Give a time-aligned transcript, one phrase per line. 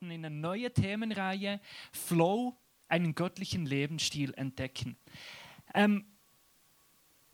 [0.00, 1.60] starten in eine neue Themenreihe
[1.92, 2.56] Flow,
[2.88, 4.96] einen göttlichen Lebensstil entdecken.
[5.74, 6.04] Ähm,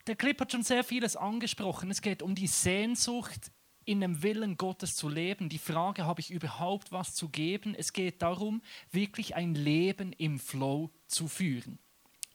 [0.06, 1.90] der Clip hat schon sehr vieles angesprochen.
[1.90, 3.52] Es geht um die Sehnsucht,
[3.84, 5.48] in dem Willen Gottes zu leben.
[5.48, 7.74] Die Frage, habe ich überhaupt was zu geben?
[7.76, 11.78] Es geht darum, wirklich ein Leben im Flow zu führen.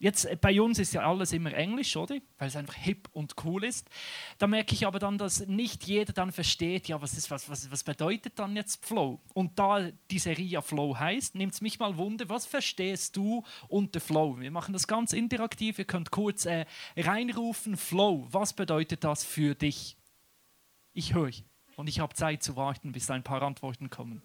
[0.01, 2.17] Jetzt äh, bei uns ist ja alles immer Englisch, oder?
[2.39, 3.87] Weil es einfach hip und cool ist.
[4.39, 7.69] Da merke ich aber dann, dass nicht jeder dann versteht, ja, was, ist, was, was,
[7.69, 9.19] was bedeutet dann jetzt Flow?
[9.35, 13.99] Und da die Serie Flow heißt, nimmt es mich mal Wunder, was verstehst du unter
[13.99, 14.39] Flow?
[14.39, 16.65] Wir machen das ganz interaktiv, ihr könnt kurz äh,
[16.97, 19.97] reinrufen, Flow, was bedeutet das für dich?
[20.93, 21.31] Ich höre
[21.75, 24.23] und ich habe Zeit zu warten, bis ein paar Antworten kommen.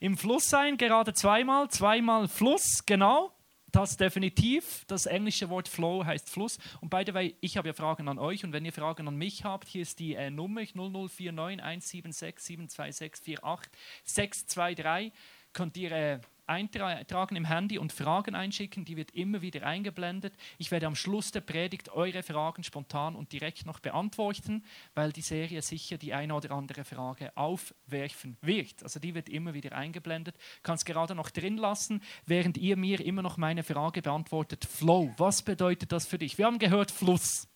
[0.00, 3.32] Im Fluss sein, gerade zweimal, zweimal Fluss, genau.
[3.70, 4.84] Das definitiv.
[4.86, 6.58] Das englische Wort Flow heißt Fluss.
[6.80, 9.16] Und by the way, ich habe ja Fragen an euch und wenn ihr Fragen an
[9.16, 13.72] mich habt, hier ist die äh, Nummer 0049 176 726 48
[14.04, 15.12] 623.
[15.52, 20.34] Könnt ihr äh, eintragen im Handy und Fragen einschicken, die wird immer wieder eingeblendet.
[20.58, 25.22] Ich werde am Schluss der Predigt eure Fragen spontan und direkt noch beantworten, weil die
[25.22, 28.82] Serie sicher die eine oder andere Frage aufwerfen wird.
[28.82, 30.36] Also die wird immer wieder eingeblendet.
[30.62, 34.64] Kann es gerade noch drin lassen, während ihr mir immer noch meine Frage beantwortet.
[34.64, 36.38] Flow, was bedeutet das für dich?
[36.38, 37.48] Wir haben gehört Fluss.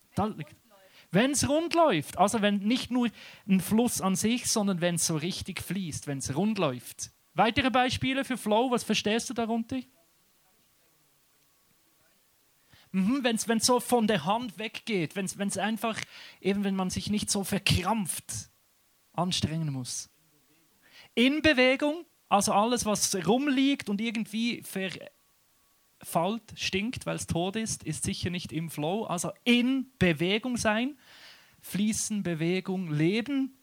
[1.10, 3.08] Wenn es rund läuft, also wenn nicht nur
[3.46, 7.10] ein Fluss an sich, sondern wenn es so richtig fließt, wenn es rund läuft.
[7.34, 9.80] Weitere Beispiele für Flow, was verstehst du darunter?
[12.92, 15.98] Mhm, wenn es so von der Hand weggeht, wenn es einfach,
[16.42, 18.50] eben wenn man sich nicht so verkrampft
[19.14, 20.10] anstrengen muss.
[21.14, 28.04] In Bewegung, also alles, was rumliegt und irgendwie verfallt, stinkt, weil es tot ist, ist
[28.04, 29.04] sicher nicht im Flow.
[29.04, 30.98] Also in Bewegung sein,
[31.60, 33.56] fließen, Bewegung, Leben,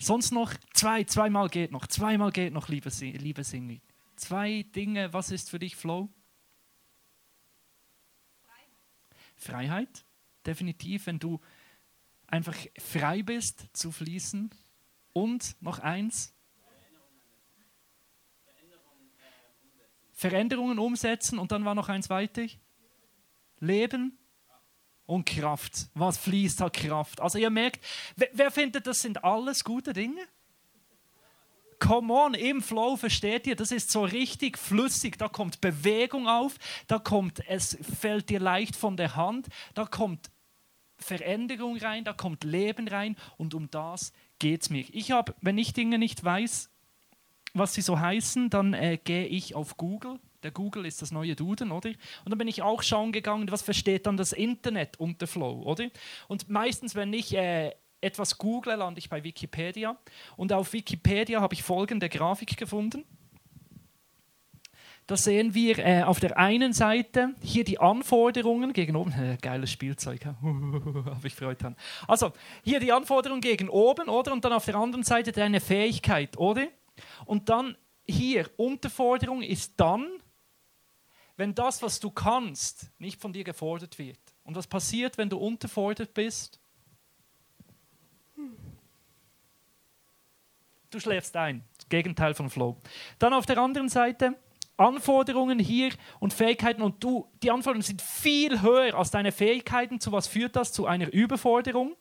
[0.00, 3.80] Sonst noch zwei, zweimal geht noch, zweimal geht noch, liebe, liebe Single.
[4.14, 6.08] Zwei Dinge, was ist für dich Flow?
[9.36, 9.88] Freiheit.
[9.88, 10.04] Freiheit,
[10.46, 11.40] definitiv, wenn du
[12.28, 14.50] einfach frei bist zu fließen.
[15.12, 16.32] Und noch eins.
[20.12, 22.46] Veränderungen umsetzen und dann war noch eins weiter.
[23.60, 24.18] Leben
[25.08, 25.88] und Kraft.
[25.94, 27.20] Was fließt hat Kraft?
[27.20, 27.82] Also ihr merkt,
[28.14, 30.20] wer, wer findet, das sind alles gute Dinge?
[31.80, 35.16] Come on, im Flow versteht ihr, das ist so richtig flüssig.
[35.16, 36.56] Da kommt Bewegung auf,
[36.88, 40.30] da kommt, es fällt dir leicht von der Hand, da kommt
[40.98, 44.84] Veränderung rein, da kommt Leben rein und um das geht es mir.
[44.90, 46.68] Ich habe, wenn ich Dinge nicht weiß,
[47.54, 51.34] was sie so heißen, dann äh, gehe ich auf Google der Google ist das neue
[51.34, 51.90] Duden, oder?
[52.24, 55.88] Und dann bin ich auch schauen gegangen, was versteht dann das Internet unter Flow, oder?
[56.28, 59.96] Und meistens, wenn ich äh, etwas google, lande ich bei Wikipedia.
[60.36, 63.04] Und auf Wikipedia habe ich folgende Grafik gefunden.
[65.08, 69.12] Da sehen wir äh, auf der einen Seite hier die Anforderungen gegen oben.
[69.12, 71.76] Äh, geiles Spielzeug, habe ich Freude dran.
[72.06, 72.32] Also
[72.62, 74.32] hier die Anforderungen gegen oben, oder?
[74.34, 76.66] Und dann auf der anderen Seite deine Fähigkeit, oder?
[77.24, 77.76] Und dann
[78.06, 80.06] hier Unterforderung ist dann,
[81.38, 84.18] wenn das, was du kannst, nicht von dir gefordert wird.
[84.42, 86.60] Und was passiert, wenn du unterfordert bist?
[90.90, 91.64] Du schläfst ein.
[91.88, 92.76] Gegenteil von Flow.
[93.20, 94.36] Dann auf der anderen Seite
[94.76, 100.00] Anforderungen hier und Fähigkeiten und du, die Anforderungen sind viel höher als deine Fähigkeiten.
[100.00, 100.72] Zu was führt das?
[100.72, 101.96] Zu einer Überforderung.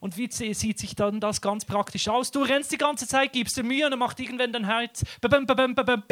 [0.00, 2.30] Und wie sieht sich dann das ganz praktisch aus?
[2.30, 5.04] Du rennst die ganze Zeit, gibst dir Mühe und dann macht irgendwann dein Herz.
[5.20, 6.02] Babam, babam, babam,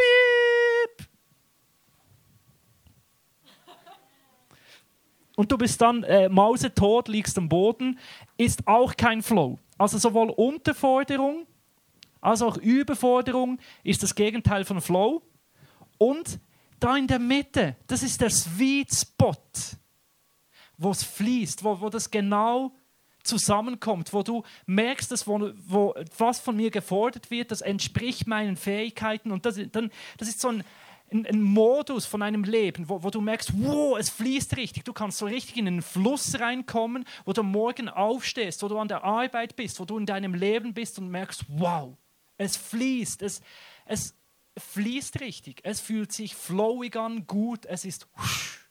[5.36, 7.98] und du bist dann äh, mausetot, liegst am Boden,
[8.36, 9.58] ist auch kein Flow.
[9.78, 11.46] Also sowohl Unterforderung
[12.20, 15.22] als auch Überforderung ist das Gegenteil von Flow.
[15.96, 16.40] Und
[16.80, 19.36] da in der Mitte, das ist der Sweet Spot,
[20.76, 22.72] wo es fließt, wo, wo das genau
[23.22, 28.56] zusammenkommt, wo du merkst, dass wo, wo, was von mir gefordert wird, das entspricht meinen
[28.56, 29.30] Fähigkeiten.
[29.30, 30.64] Und das, dann, das ist so ein
[31.10, 34.84] ein, ein Modus von einem Leben, wo, wo du merkst, wow, es fließt richtig.
[34.84, 38.88] Du kannst so richtig in einen Fluss reinkommen, wo du morgen aufstehst, wo du an
[38.88, 41.96] der Arbeit bist, wo du in deinem Leben bist und merkst, wow,
[42.38, 43.40] es fließt, es,
[43.84, 44.14] es
[44.56, 48.08] fließt richtig, es fühlt sich flowig an, gut, es ist.
[48.16, 48.66] Husch.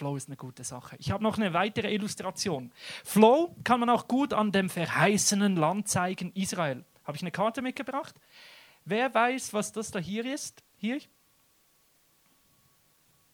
[0.00, 0.96] Flow ist eine gute Sache.
[0.98, 2.72] Ich habe noch eine weitere Illustration.
[3.04, 6.86] Flow kann man auch gut an dem verheißenen Land zeigen, Israel.
[7.04, 8.14] Habe ich eine Karte mitgebracht?
[8.84, 10.62] Wer weiß, was das da hier ist?
[10.76, 11.00] Hier?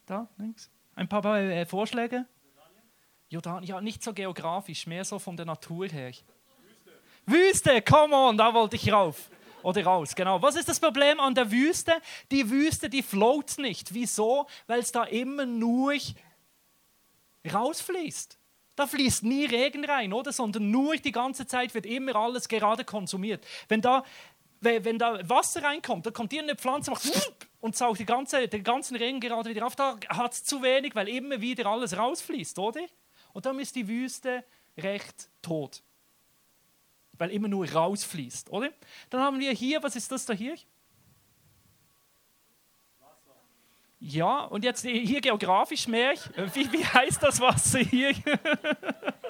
[0.06, 0.70] Da, links.
[0.94, 2.26] Ein paar äh, Vorschläge?
[3.28, 3.69] Jordanien?
[3.69, 6.12] Ja, nicht so geografisch, mehr so von der Natur her.
[6.12, 6.22] Wüste.
[7.26, 9.31] Wüste, come on, da wollte ich rauf.
[9.62, 10.40] Oder raus, genau.
[10.43, 11.92] Was ist das Problem an der Wüste?
[12.31, 13.92] Die Wüste, die float nicht.
[13.92, 14.46] Wieso?
[14.69, 15.94] Weil es da immer nur
[17.52, 18.38] rausfließt.
[18.76, 20.32] Da fließt nie Regen rein, oder?
[20.32, 23.44] Sondern nur die ganze Zeit wird immer alles gerade konsumiert.
[23.69, 24.04] Wenn da,
[24.60, 27.22] wenn da Wasser reinkommt, dann kommt hier eine Pflanze macht
[27.60, 29.76] und saugt die ganze, den ganzen Regen gerade wieder auf.
[29.76, 32.82] Da hat es zu wenig, weil immer wieder alles rausfließt, oder?
[33.32, 34.44] Und dann ist die Wüste
[34.78, 35.82] recht tot.
[37.18, 38.70] Weil immer nur rausfließt, oder?
[39.10, 40.56] Dann haben wir hier, was ist das da hier?
[43.98, 46.14] Ja, und jetzt hier geografisch mehr.
[46.52, 48.14] Wie, wie heißt das Wasser hier?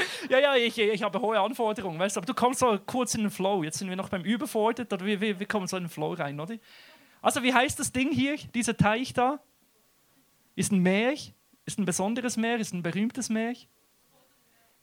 [0.30, 3.22] ja, ja, ich, ich habe hohe Anforderungen, weißt du, aber du kommst so kurz in
[3.22, 3.62] den Flow.
[3.62, 6.12] Jetzt sind wir noch beim Überfordert, oder wir, wir, wir kommen so in den Flow
[6.12, 6.56] rein, oder?
[7.20, 9.40] Also, wie heißt das Ding hier, dieser Teich da?
[10.54, 11.14] Ist ein Meer?
[11.64, 12.58] Ist ein besonderes Meer?
[12.58, 13.54] Ist ein berühmtes Meer?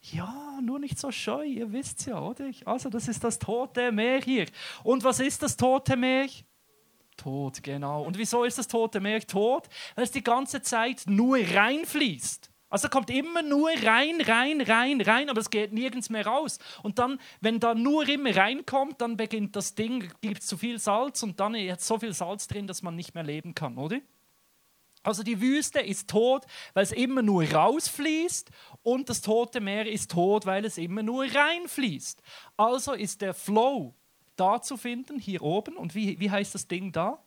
[0.02, 2.50] Ja, nur nicht so scheu, ihr wisst ja, oder?
[2.66, 4.46] Also, das ist das tote Meer hier.
[4.84, 6.28] Und was ist das tote Meer?
[7.18, 8.04] Tot, genau.
[8.04, 9.70] Und wieso ist das Tote Meer tot?
[9.96, 12.52] Weil es die ganze Zeit nur reinfließt.
[12.76, 16.60] Also kommt immer nur rein, rein, rein, rein, aber es geht nirgends mehr raus.
[16.84, 20.78] Und dann, wenn da nur immer reinkommt, dann beginnt das Ding, gibt es zu viel
[20.78, 24.02] Salz und dann hat so viel Salz drin, dass man nicht mehr leben kann, oder?
[25.04, 26.44] Also die Wüste ist tot,
[26.74, 28.52] weil es immer nur rausfließt
[28.84, 32.22] und das Tote Meer ist tot, weil es immer nur reinfließt.
[32.58, 33.96] Also ist der Flow
[34.36, 35.78] da zu finden, hier oben.
[35.78, 37.25] Und wie, wie heißt das Ding da?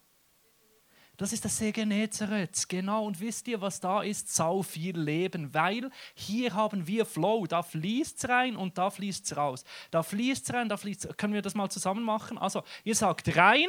[1.19, 3.05] Das ist das See Genezareth, genau.
[3.05, 4.32] Und wisst ihr, was da ist?
[4.32, 7.44] Sau viel Leben, weil hier haben wir Flow.
[7.49, 9.65] Da fließt es rein und da fließt es raus.
[9.91, 11.17] Da fließt es rein, da fließt es.
[11.17, 12.38] Können wir das mal zusammen machen?
[12.38, 13.69] Also, ihr sagt rein.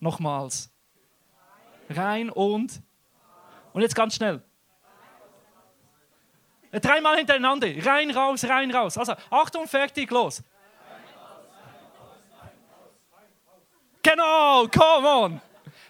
[0.00, 0.72] Nochmals.
[1.88, 2.82] Rein und.
[3.72, 4.42] Und jetzt ganz schnell.
[6.72, 7.68] Dreimal hintereinander.
[7.86, 8.98] Rein, raus, rein, raus.
[8.98, 10.42] Also, Achtung, fertig, los.
[14.02, 15.40] Genau, come on.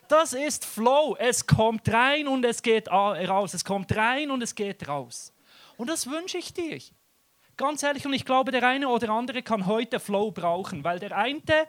[0.08, 1.16] Das ist Flow.
[1.18, 3.54] Es kommt rein und es geht raus.
[3.54, 5.32] Es kommt rein und es geht raus.
[5.76, 6.80] Und das wünsche ich dir.
[7.56, 11.16] Ganz ehrlich, und ich glaube, der eine oder andere kann heute Flow brauchen, weil der
[11.16, 11.66] eine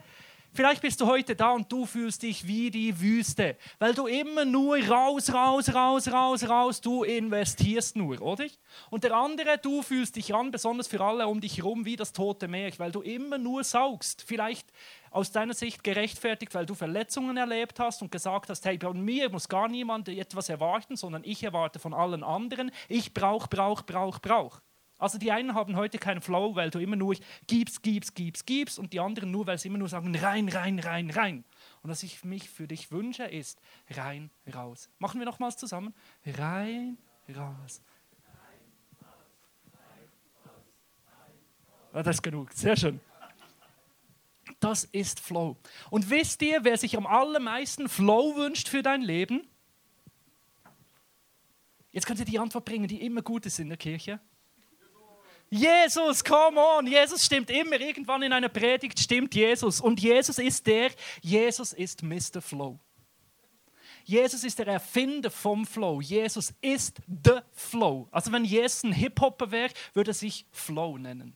[0.54, 4.44] Vielleicht bist du heute da und du fühlst dich wie die Wüste, weil du immer
[4.44, 8.48] nur raus, raus, raus, raus, raus, du investierst nur, oder?
[8.90, 12.12] Und der andere, du fühlst dich an, besonders für alle um dich herum, wie das
[12.12, 14.26] tote Meer, weil du immer nur saugst.
[14.28, 14.68] Vielleicht
[15.12, 19.30] aus deiner Sicht gerechtfertigt, weil du Verletzungen erlebt hast und gesagt hast, hey, bei mir
[19.30, 22.72] muss gar niemand etwas erwarten, sondern ich erwarte von allen anderen.
[22.88, 24.62] Ich brauche, brauche, brauche, brauche.
[24.98, 27.16] Also die einen haben heute keinen Flow, weil du immer nur
[27.48, 30.80] gibst, gibst, gibst, gibst und die anderen nur, weil sie immer nur sagen rein, rein,
[30.80, 31.44] rein, rein.
[31.82, 33.60] Und was ich mich für dich wünsche, ist
[33.90, 34.90] rein, raus.
[35.00, 35.94] Machen wir nochmals zusammen.
[36.26, 36.98] Rein,
[37.36, 37.82] raus.
[41.94, 43.02] Ah, das ist genug, sehr schön.
[44.60, 45.58] Das ist Flow.
[45.90, 49.48] Und wisst ihr, wer sich am allermeisten Flow wünscht für dein Leben?
[51.92, 54.20] Jetzt könnt ihr die Antwort bringen, die immer gut ist in der Kirche.
[55.50, 57.80] Jesus, come on, Jesus stimmt immer.
[57.80, 59.82] Irgendwann in einer Predigt stimmt Jesus.
[59.82, 60.92] Und Jesus ist der,
[61.22, 62.42] Jesus ist Mr.
[62.42, 62.80] Flow.
[64.06, 66.00] Jesus ist der Erfinder vom Flow.
[66.00, 68.08] Jesus ist the Flow.
[68.12, 71.36] Also wenn Jesus ein Hip-Hopper wäre, würde er sich Flow nennen.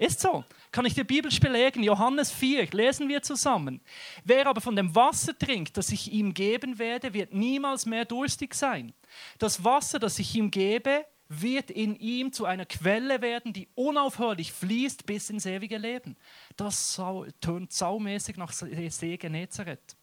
[0.00, 0.44] Ist so.
[0.72, 1.82] Kann ich dir biblisch belegen?
[1.82, 3.82] Johannes 4, lesen wir zusammen.
[4.24, 8.54] Wer aber von dem Wasser trinkt, das ich ihm geben werde, wird niemals mehr durstig
[8.54, 8.94] sein.
[9.38, 14.52] Das Wasser, das ich ihm gebe, wird in ihm zu einer Quelle werden, die unaufhörlich
[14.52, 16.16] fließt bis ins ewige Leben.
[16.56, 16.98] Das
[17.42, 19.96] tönt saumäßig nach See Genezareth.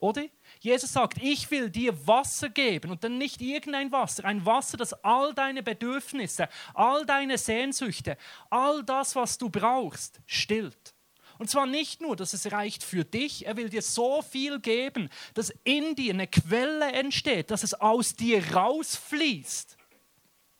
[0.00, 0.24] Oder?
[0.60, 4.94] Jesus sagt, ich will dir Wasser geben und dann nicht irgendein Wasser, ein Wasser, das
[5.04, 8.16] all deine Bedürfnisse, all deine Sehnsüchte,
[8.48, 10.94] all das, was du brauchst, stillt.
[11.38, 15.10] Und zwar nicht nur, dass es reicht für dich, er will dir so viel geben,
[15.34, 19.76] dass in dir eine Quelle entsteht, dass es aus dir rausfließt.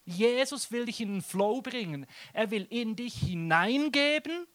[0.05, 2.07] Jesus will dich in den Flow bringen.
[2.33, 4.47] Er will in dich hineingeben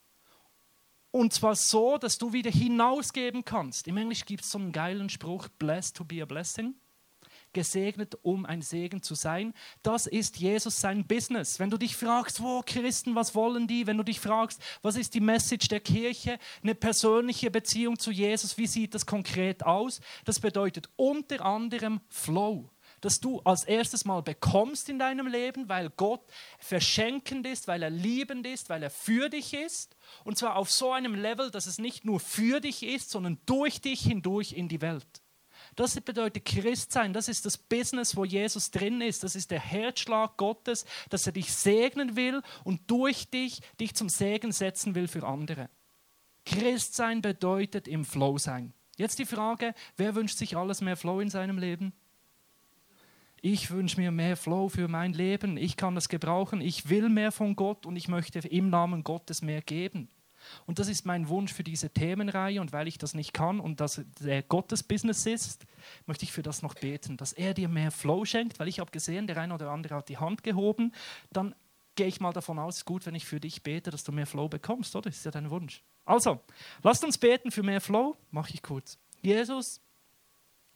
[1.15, 3.87] und zwar so, dass du wieder hinausgeben kannst.
[3.87, 6.75] Im Englisch gibt es so einen geilen Spruch, blessed to be a blessing.
[7.53, 9.53] Gesegnet, um ein Segen zu sein.
[9.81, 11.57] Das ist Jesus sein Business.
[11.57, 13.87] Wenn du dich fragst, wo Christen, was wollen die?
[13.87, 16.37] Wenn du dich fragst, was ist die Message der Kirche?
[16.61, 20.01] Eine persönliche Beziehung zu Jesus, wie sieht das konkret aus?
[20.25, 22.69] Das bedeutet unter anderem Flow
[23.05, 26.23] das du als erstes mal bekommst in deinem Leben, weil Gott
[26.57, 29.95] verschenkend ist, weil er liebend ist, weil er für dich ist.
[30.23, 33.79] Und zwar auf so einem Level, dass es nicht nur für dich ist, sondern durch
[33.79, 35.05] dich hindurch in die Welt.
[35.75, 37.13] Das bedeutet Christsein.
[37.13, 39.23] Das ist das Business, wo Jesus drin ist.
[39.23, 44.09] Das ist der Herzschlag Gottes, dass er dich segnen will und durch dich dich zum
[44.09, 45.69] Segen setzen will für andere.
[46.43, 48.73] Christsein bedeutet im Flow sein.
[48.97, 51.93] Jetzt die Frage, wer wünscht sich alles mehr Flow in seinem Leben?
[53.47, 55.55] Ich wünsche mir mehr Flow für mein Leben.
[55.55, 56.61] Ich kann das gebrauchen.
[56.61, 60.09] Ich will mehr von Gott und ich möchte im Namen Gottes mehr geben.
[60.65, 62.59] Und das ist mein Wunsch für diese Themenreihe.
[62.59, 65.67] Und weil ich das nicht kann und das der Gottes Business ist,
[66.07, 68.89] möchte ich für das noch beten, dass er dir mehr Flow schenkt, weil ich habe
[68.89, 70.91] gesehen, der eine oder andere hat die Hand gehoben.
[71.31, 71.53] Dann
[71.93, 74.25] gehe ich mal davon aus, ist gut, wenn ich für dich bete, dass du mehr
[74.25, 75.11] Flow bekommst, oder?
[75.11, 75.83] Das ist ja dein Wunsch.
[76.03, 76.41] Also,
[76.81, 78.17] lasst uns beten für mehr Flow.
[78.31, 78.97] Mache ich kurz.
[79.21, 79.81] Jesus,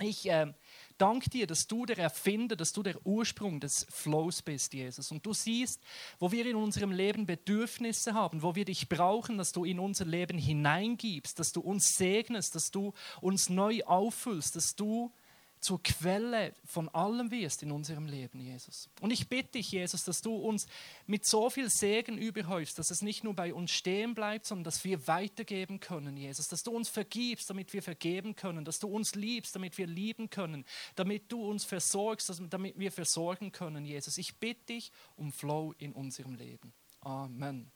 [0.02, 0.54] ich äh,
[1.00, 5.12] danke dir, dass du der Erfinder, dass du der Ursprung des Flows bist, Jesus.
[5.12, 5.82] Und du siehst,
[6.20, 10.06] wo wir in unserem Leben Bedürfnisse haben, wo wir dich brauchen, dass du in unser
[10.06, 15.12] Leben hineingibst, dass du uns segnest, dass du uns neu auffüllst, dass du
[15.60, 18.90] zur Quelle von allem wirst in unserem Leben, Jesus.
[19.02, 20.68] Und ich bitte dich, Jesus, dass du uns
[21.06, 24.84] mit so viel Segen überhäufst, dass es nicht nur bei uns stehen bleibt, sondern dass
[24.84, 26.48] wir weitergeben können, Jesus.
[26.48, 28.64] Dass du uns vergibst, damit wir vergeben können.
[28.64, 30.66] Dass du uns liebst, damit wir lieben können.
[30.96, 34.18] Damit du uns versorgst, damit wir versorgen können, Jesus.
[34.18, 36.74] Ich bitte dich um Flow in unserem Leben.
[37.02, 37.72] Amen.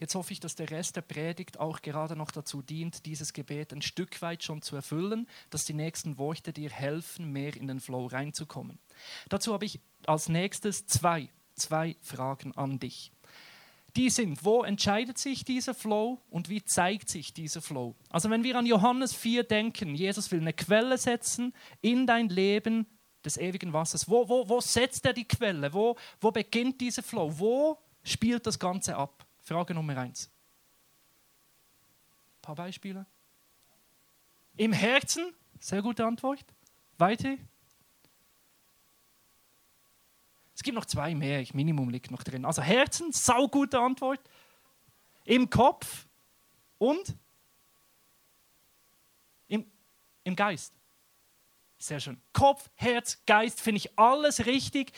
[0.00, 3.72] Jetzt hoffe ich, dass der Rest der Predigt auch gerade noch dazu dient, dieses Gebet
[3.72, 7.80] ein Stück weit schon zu erfüllen, dass die nächsten Worte dir helfen, mehr in den
[7.80, 8.78] Flow reinzukommen.
[9.28, 13.12] Dazu habe ich als nächstes zwei, zwei Fragen an dich.
[13.96, 17.94] Die sind, wo entscheidet sich dieser Flow und wie zeigt sich dieser Flow?
[18.10, 22.86] Also wenn wir an Johannes 4 denken, Jesus will eine Quelle setzen in dein Leben
[23.24, 24.08] des ewigen Wassers.
[24.08, 25.72] Wo, wo, wo setzt er die Quelle?
[25.72, 27.32] Wo, wo beginnt dieser Flow?
[27.38, 29.25] Wo spielt das Ganze ab?
[29.46, 30.28] Frage Nummer eins.
[32.38, 33.06] Ein paar Beispiele.
[34.56, 36.44] Im Herzen, sehr gute Antwort.
[36.98, 37.36] Weiter.
[40.52, 42.44] Es gibt noch zwei mehr, ich Minimum liegt noch drin.
[42.44, 44.20] Also Herzen, saugute Antwort.
[45.24, 46.06] Im Kopf
[46.78, 47.14] und
[49.46, 49.70] im,
[50.24, 50.74] im Geist.
[51.78, 52.20] Sehr schön.
[52.32, 54.92] Kopf, Herz, Geist finde ich alles richtig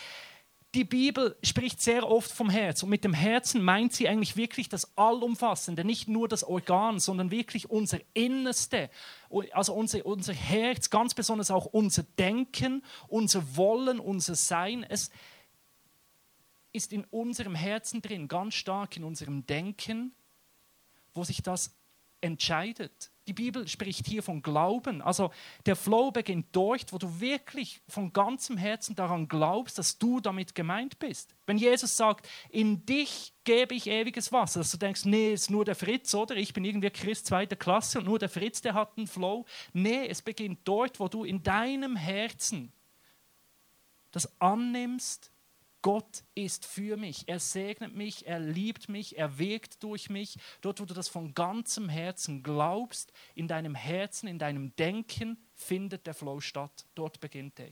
[0.74, 4.68] die Bibel spricht sehr oft vom Herz und mit dem Herzen meint sie eigentlich wirklich
[4.68, 8.90] das Allumfassende, nicht nur das Organ, sondern wirklich unser Innerste,
[9.52, 14.84] also unser, unser Herz, ganz besonders auch unser Denken, unser Wollen, unser Sein.
[14.86, 15.10] Es
[16.72, 20.12] ist in unserem Herzen drin, ganz stark in unserem Denken,
[21.14, 21.77] wo sich das
[22.20, 23.10] entscheidet.
[23.28, 25.02] Die Bibel spricht hier von Glauben.
[25.02, 25.30] Also
[25.66, 30.54] der Flow beginnt dort, wo du wirklich von ganzem Herzen daran glaubst, dass du damit
[30.54, 31.34] gemeint bist.
[31.46, 35.66] Wenn Jesus sagt, in dich gebe ich ewiges Wasser, dass du denkst, nee, ist nur
[35.66, 36.36] der Fritz, oder?
[36.36, 39.44] Ich bin irgendwie Christ zweiter Klasse und nur der Fritz, der hat einen Flow.
[39.74, 42.72] Nee, es beginnt dort, wo du in deinem Herzen
[44.10, 45.30] das annimmst
[45.88, 47.26] Gott ist für mich.
[47.28, 50.36] Er segnet mich, er liebt mich, er wirkt durch mich.
[50.60, 56.06] Dort, wo du das von ganzem Herzen glaubst, in deinem Herzen, in deinem Denken, findet
[56.06, 56.84] der Flow statt.
[56.94, 57.70] Dort beginnt er.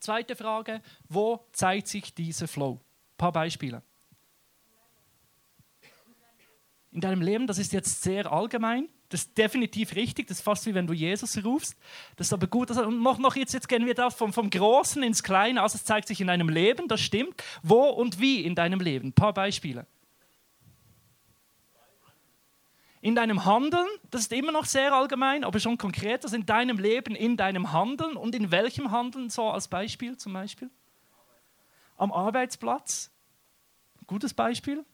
[0.00, 2.80] Zweite Frage, wo zeigt sich dieser Flow?
[2.80, 3.84] Ein paar Beispiele.
[6.94, 8.88] In deinem Leben, das ist jetzt sehr allgemein.
[9.08, 10.28] Das ist definitiv richtig.
[10.28, 11.76] Das ist fast wie wenn du Jesus rufst.
[12.14, 12.70] Das ist aber gut.
[12.70, 15.60] Und noch, noch jetzt, jetzt gehen wir da vom, vom Großen ins Kleine.
[15.60, 17.42] Also es zeigt sich in deinem Leben, das stimmt.
[17.64, 19.08] Wo und wie in deinem Leben?
[19.08, 19.88] Ein paar Beispiele.
[23.00, 26.22] In deinem Handeln, das ist immer noch sehr allgemein, aber schon konkret.
[26.22, 30.32] Das in deinem Leben, in deinem Handeln und in welchem Handeln, so als Beispiel zum
[30.32, 30.70] Beispiel?
[31.96, 33.10] Am Arbeitsplatz.
[34.06, 34.84] Gutes Beispiel.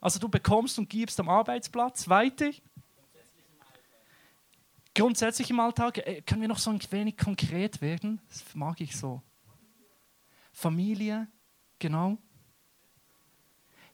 [0.00, 2.50] Also du bekommst und gibst am Arbeitsplatz weiter
[4.98, 8.20] grundsätzlich im Alltag, äh, können wir noch so ein wenig konkret werden?
[8.28, 9.22] Das mag ich so.
[10.52, 11.28] Familie,
[11.78, 12.18] genau.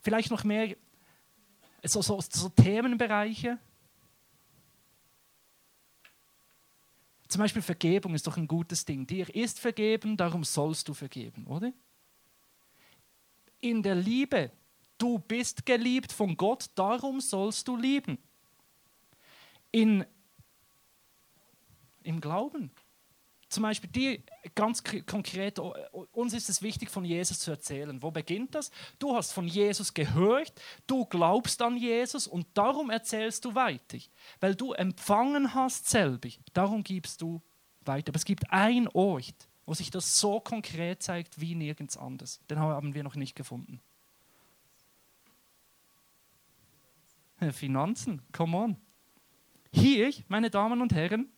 [0.00, 0.76] Vielleicht noch mehr
[1.82, 3.58] so, so, so Themenbereiche.
[7.28, 9.06] Zum Beispiel Vergebung ist doch ein gutes Ding.
[9.06, 11.73] Dir ist vergeben, darum sollst du vergeben, oder?
[13.61, 14.50] In der Liebe,
[14.98, 18.18] du bist geliebt von Gott, darum sollst du lieben.
[19.70, 20.04] In
[22.04, 22.70] im Glauben.
[23.48, 24.24] Zum Beispiel die
[24.54, 28.02] ganz konkret, uns ist es wichtig, von Jesus zu erzählen.
[28.02, 28.70] Wo beginnt das?
[28.98, 30.52] Du hast von Jesus gehört,
[30.86, 33.98] du glaubst an Jesus und darum erzählst du weiter.
[34.40, 37.42] Weil du empfangen hast selber, darum gibst du
[37.82, 38.10] weiter.
[38.10, 42.40] Aber es gibt einen Ort, wo sich das so konkret zeigt wie nirgends anders.
[42.50, 43.80] Den haben wir noch nicht gefunden.
[47.52, 48.76] Finanzen, come on.
[49.72, 51.32] Hier, meine Damen und Herren,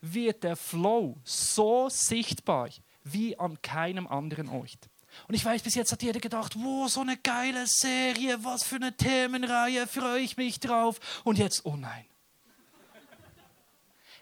[0.00, 2.70] wird der Flow so sichtbar
[3.04, 4.88] wie an keinem anderen Ort.
[5.28, 8.76] Und ich weiß, bis jetzt hat jeder gedacht, wow, so eine geile Serie, was für
[8.76, 11.22] eine Themenreihe, freue ich mich drauf.
[11.24, 12.06] Und jetzt, oh nein.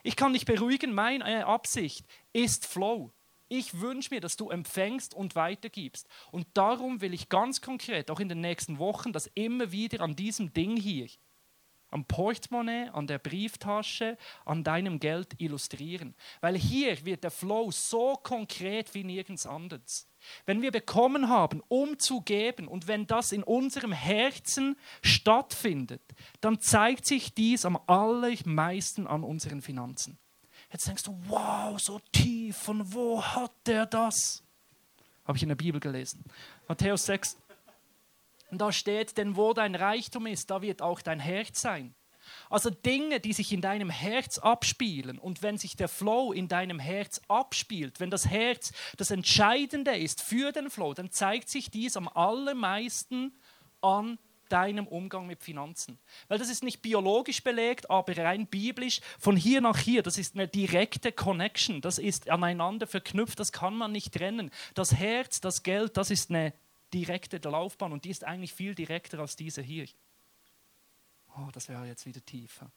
[0.02, 3.12] Ich kann dich beruhigen, meine Absicht ist Flow.
[3.52, 6.08] Ich wünsche mir, dass du empfängst und weitergibst.
[6.30, 10.14] Und darum will ich ganz konkret, auch in den nächsten Wochen, das immer wieder an
[10.14, 11.08] diesem Ding hier
[11.90, 16.14] am Portemonnaie, an der Brieftasche, an deinem Geld illustrieren.
[16.40, 20.08] Weil hier wird der Flow so konkret wie nirgends anders.
[20.46, 26.02] Wenn wir bekommen haben, um zu geben und wenn das in unserem Herzen stattfindet,
[26.40, 30.18] dann zeigt sich dies am allermeisten an unseren Finanzen.
[30.72, 34.42] Jetzt denkst du, wow, so tief, von wo hat der das?
[35.24, 36.24] Habe ich in der Bibel gelesen.
[36.68, 37.36] Matthäus 6,
[38.50, 41.94] und da steht, denn wo dein Reichtum ist, da wird auch dein Herz sein.
[42.48, 46.78] Also Dinge, die sich in deinem Herz abspielen und wenn sich der Flow in deinem
[46.78, 51.96] Herz abspielt, wenn das Herz das Entscheidende ist für den Flow, dann zeigt sich dies
[51.96, 53.32] am allermeisten
[53.80, 54.18] an
[54.52, 55.98] deinem Umgang mit Finanzen.
[56.28, 60.34] Weil das ist nicht biologisch belegt, aber rein biblisch, von hier nach hier, das ist
[60.34, 64.50] eine direkte Connection, das ist aneinander verknüpft, das kann man nicht trennen.
[64.74, 66.52] Das Herz, das Geld, das ist eine
[66.92, 69.86] direkte Laufbahn und die ist eigentlich viel direkter als diese hier.
[71.36, 72.70] Oh, das wäre jetzt wieder tiefer.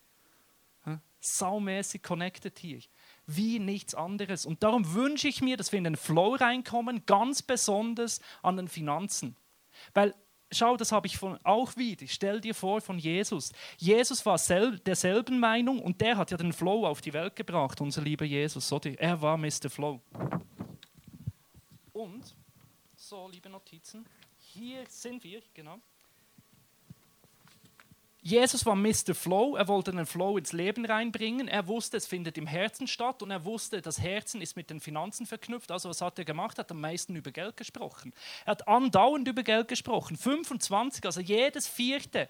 [1.20, 2.82] Saumäßig connected hier.
[3.26, 4.46] Wie nichts anderes.
[4.46, 8.68] Und darum wünsche ich mir, dass wir in den Flow reinkommen, ganz besonders an den
[8.68, 9.38] Finanzen.
[9.94, 10.14] Weil,
[10.54, 12.06] schau, das habe ich von, auch wieder.
[12.08, 13.52] Stell dir vor von Jesus.
[13.78, 17.82] Jesus war sel derselben Meinung und der hat ja den Flow auf die Welt gebracht,
[17.82, 18.72] unser lieber Jesus.
[18.98, 19.70] Er war Mr.
[19.70, 20.02] Flow.
[21.92, 22.36] Und
[22.96, 24.06] so, liebe Notizen.
[24.38, 25.80] Hier sind wir, genau.
[28.26, 29.14] Jesus war Mr.
[29.14, 31.50] Flow, er wollte den Flow ins Leben reinbringen.
[31.50, 34.80] Er wusste, es findet im Herzen statt und er wusste, das Herzen ist mit den
[34.80, 35.74] Finanzen verknüpft.
[35.74, 36.58] Also was hat er gemacht?
[36.58, 38.14] Er hat am meisten über Geld gesprochen.
[38.46, 40.16] Er hat andauernd über Geld gesprochen.
[40.16, 42.30] 25, also jedes vierte,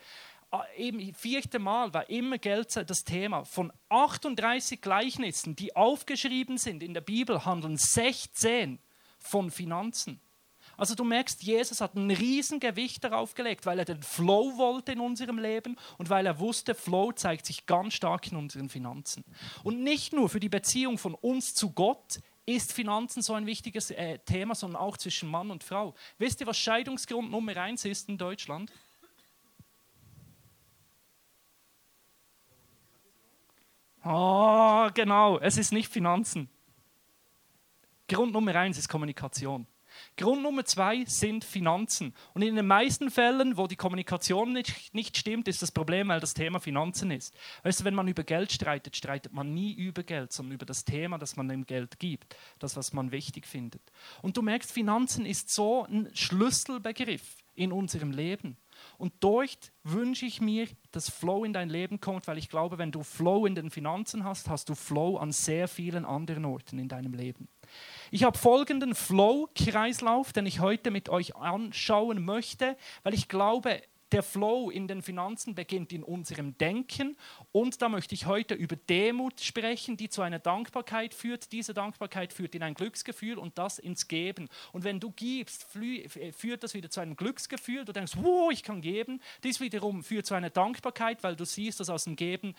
[0.52, 3.46] äh, eben vierte Mal war immer Geld das Thema.
[3.46, 8.80] Von 38 Gleichnissen, die aufgeschrieben sind in der Bibel, handeln 16
[9.20, 10.20] von Finanzen.
[10.78, 15.00] Also du merkst, Jesus hat ein Riesengewicht darauf gelegt, weil er den Flow wollte in
[15.00, 19.24] unserem Leben und weil er wusste, Flow zeigt sich ganz stark in unseren Finanzen.
[19.64, 23.92] Und nicht nur für die Beziehung von uns zu Gott ist Finanzen so ein wichtiges
[23.92, 25.94] äh, Thema, sondern auch zwischen Mann und Frau.
[26.18, 28.72] Wisst ihr, was Scheidungsgrund Nummer eins ist in Deutschland?
[34.04, 36.50] Oh, genau, es ist nicht Finanzen.
[38.10, 39.66] Grund Nummer eins ist Kommunikation.
[40.18, 42.14] Grund Nummer zwei sind Finanzen.
[42.34, 46.20] Und in den meisten Fällen, wo die Kommunikation nicht, nicht stimmt, ist das Problem, weil
[46.20, 47.34] das Thema Finanzen ist.
[47.64, 50.86] Weißt du, wenn man über Geld streitet, streitet man nie über Geld, sondern über das
[50.86, 53.82] Thema, das man dem Geld gibt, das, was man wichtig findet.
[54.22, 58.58] Und du merkst, Finanzen ist so ein Schlüsselbegriff in unserem Leben.
[58.98, 62.92] Und dort wünsche ich mir, dass Flow in dein Leben kommt, weil ich glaube, wenn
[62.92, 66.88] du Flow in den Finanzen hast, hast du Flow an sehr vielen anderen Orten in
[66.88, 67.48] deinem Leben.
[68.12, 73.82] Ich habe folgenden Flow-Kreislauf, den ich heute mit euch anschauen möchte, weil ich glaube,
[74.14, 77.18] der Flow in den Finanzen beginnt in unserem Denken
[77.52, 81.52] und da möchte ich heute über Demut sprechen, die zu einer Dankbarkeit führt.
[81.52, 84.50] Diese Dankbarkeit führt in ein Glücksgefühl und das ins Geben.
[84.72, 87.86] Und wenn du gibst, führt das wieder zu einem Glücksgefühl.
[87.86, 89.20] Du denkst, wow, ich kann geben.
[89.44, 92.54] Dies wiederum führt zu einer Dankbarkeit, weil du siehst, dass aus dem Geben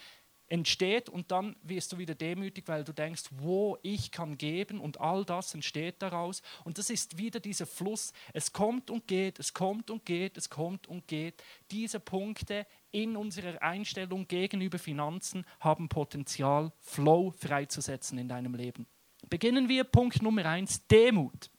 [0.48, 5.00] entsteht und dann wirst du wieder demütig, weil du denkst, wo ich kann geben und
[5.00, 6.42] all das entsteht daraus.
[6.64, 8.12] Und das ist wieder dieser Fluss.
[8.32, 11.42] Es kommt und geht, es kommt und geht, es kommt und geht.
[11.70, 18.86] Diese Punkte in unserer Einstellung gegenüber Finanzen haben Potenzial, Flow freizusetzen in deinem Leben.
[19.28, 21.50] Beginnen wir Punkt Nummer eins, Demut.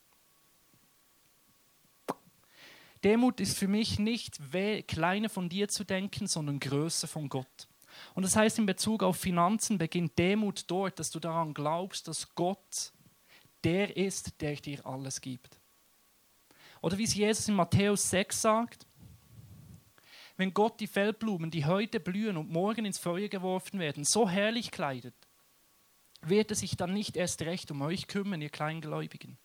[3.04, 4.40] Demut ist für mich nicht
[4.88, 7.68] kleiner von dir zu denken, sondern größer von Gott.
[8.14, 12.34] Und das heißt, in Bezug auf Finanzen beginnt Demut dort, dass du daran glaubst, dass
[12.36, 12.94] Gott
[13.64, 15.60] der ist, der dir alles gibt.
[16.82, 18.88] Oder wie es Jesus in Matthäus 6 sagt,
[20.38, 24.70] wenn Gott die Feldblumen, die heute blühen und morgen ins Feuer geworfen werden, so herrlich
[24.72, 25.16] kleidet,
[26.22, 29.38] wird er sich dann nicht erst recht um euch kümmern, ihr Kleingläubigen.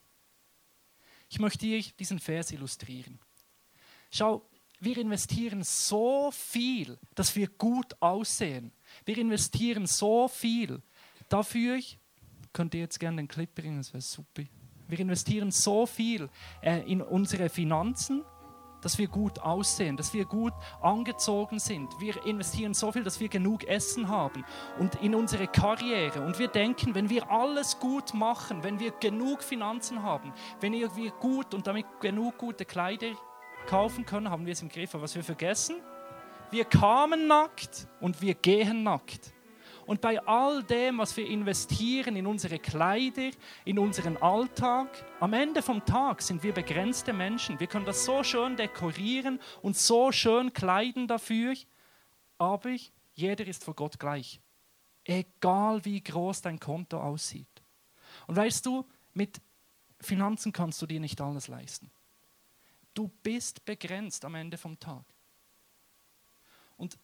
[1.29, 3.21] Ich möchte dir diesen Vers illustrieren.
[4.11, 4.45] Schau,
[4.81, 8.73] wir investieren so viel, dass wir gut aussehen.
[9.05, 10.81] Wir investieren so viel
[11.29, 11.79] dafür.
[12.53, 14.43] Könnt ihr jetzt gerne den Clip bringen, das wäre super.
[14.89, 16.29] Wir investieren so viel
[16.63, 18.25] äh, in unsere Finanzen,
[18.81, 21.89] dass wir gut aussehen, dass wir gut angezogen sind.
[22.01, 24.45] Wir investieren so viel, dass wir genug Essen haben
[24.79, 26.23] und in unsere Karriere.
[26.23, 31.11] Und wir denken, wenn wir alles gut machen, wenn wir genug Finanzen haben, wenn wir
[31.21, 33.13] gut und damit genug gute Kleider
[33.67, 34.95] kaufen können, haben wir es im Griff.
[34.95, 35.77] Aber was wir vergessen,
[36.51, 39.33] wir kamen nackt und wir gehen nackt.
[39.87, 43.31] Und bei all dem, was wir investieren in unsere Kleider,
[43.65, 47.59] in unseren Alltag, am Ende vom Tag sind wir begrenzte Menschen.
[47.59, 51.55] Wir können das so schön dekorieren und so schön kleiden dafür,
[52.39, 52.77] aber
[53.15, 54.41] jeder ist vor Gott gleich.
[55.05, 57.49] Egal wie groß dein Konto aussieht.
[58.27, 59.41] Und weißt du, mit
[60.01, 61.91] Finanzen kannst du dir nicht alles leisten.
[62.95, 65.05] Du bist begrenzt am Ende vom Tag.
[66.77, 66.99] Und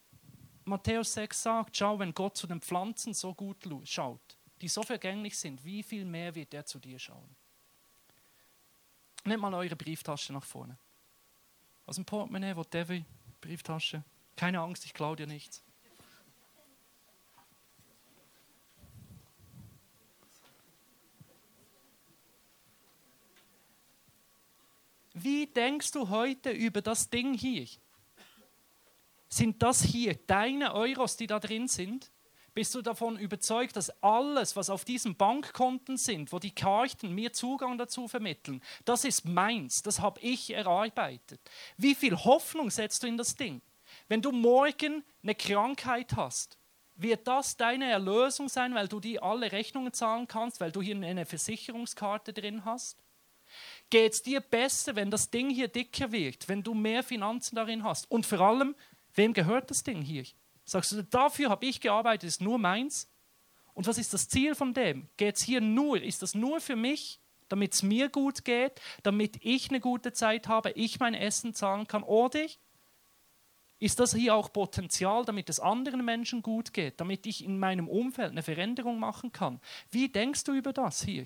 [0.65, 5.39] Matthäus 6 sagt, schau, wenn Gott zu den Pflanzen so gut schaut, die so vergänglich
[5.39, 7.37] sind, wie viel mehr wird er zu dir schauen?
[9.25, 10.79] Nehmt mal eure Brieftasche nach vorne.
[11.85, 12.99] Aus dem Portemonnaie, whatever,
[13.41, 14.03] Brieftasche.
[14.35, 15.63] Keine Angst, ich klaue dir nichts.
[25.27, 27.67] Wie denkst du heute über das Ding hier?
[29.29, 32.13] Sind das hier deine Euros, die da drin sind?
[32.55, 37.33] Bist du davon überzeugt, dass alles, was auf diesen Bankkonten sind, wo die Karten mir
[37.33, 41.41] Zugang dazu vermitteln, das ist meins, das habe ich erarbeitet?
[41.77, 43.63] Wie viel Hoffnung setzt du in das Ding?
[44.07, 46.57] Wenn du morgen eine Krankheit hast,
[46.95, 50.95] wird das deine Erlösung sein, weil du die alle Rechnungen zahlen kannst, weil du hier
[50.95, 53.03] eine Versicherungskarte drin hast?
[53.91, 57.85] Geht es dir besser, wenn das Ding hier dicker wird, wenn du mehr Finanzen darin
[57.85, 58.11] hast?
[58.11, 58.75] Und vor allem,
[59.17, 60.25] Wem gehört das Ding hier?
[60.65, 63.11] Sagst du, dafür habe ich gearbeitet, ist nur meins?
[63.73, 65.09] Und was ist das Ziel von dem?
[65.17, 67.19] Geht es hier nur, ist das nur für mich,
[67.49, 71.87] damit es mir gut geht, damit ich eine gute Zeit habe, ich mein Essen zahlen
[71.87, 72.03] kann?
[72.03, 72.47] Oder
[73.79, 77.89] ist das hier auch Potenzial, damit es anderen Menschen gut geht, damit ich in meinem
[77.89, 79.61] Umfeld eine Veränderung machen kann?
[79.91, 81.25] Wie denkst du über das hier?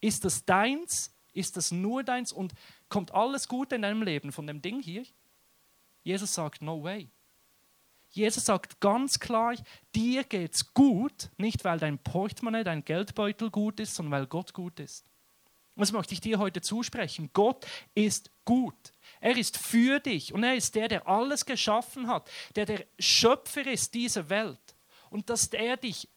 [0.00, 1.14] Ist das deins?
[1.32, 2.32] Ist das nur deins?
[2.32, 2.52] Und
[2.88, 5.04] kommt alles Gute in deinem Leben von dem Ding hier?
[6.02, 7.08] Jesus sagt, no way.
[8.10, 9.54] Jesus sagt ganz klar,
[9.94, 14.80] dir geht's gut, nicht weil dein Portemonnaie, dein Geldbeutel gut ist, sondern weil Gott gut
[14.80, 15.06] ist.
[15.76, 17.30] Was möchte ich dir heute zusprechen?
[17.32, 18.92] Gott ist gut.
[19.20, 23.66] Er ist für dich und er ist der, der alles geschaffen hat, der der Schöpfer
[23.66, 24.58] ist dieser Welt.
[25.08, 26.08] Und dass er dich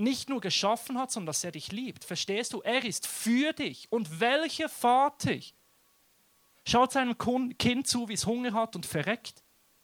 [0.00, 2.04] nicht nur geschaffen hat, sondern dass er dich liebt.
[2.04, 2.60] Verstehst du?
[2.62, 3.86] Er ist für dich.
[3.90, 5.36] Und welcher Vater
[6.66, 9.42] schaut seinem Kind zu, wie es Hunger hat und verreckt.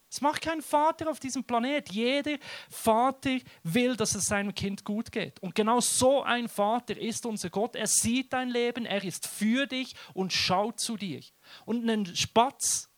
[0.09, 1.91] Es macht kein Vater auf diesem Planet.
[1.91, 2.39] Jeder
[2.71, 5.41] Vater will, dass es seinem Kind gut geht.
[5.43, 7.77] Und genau so ein Vater ist unser Gott.
[7.77, 11.21] Er sieht dein Leben, er ist für dich und schaut zu dir.
[11.65, 12.89] Und ein Spatz,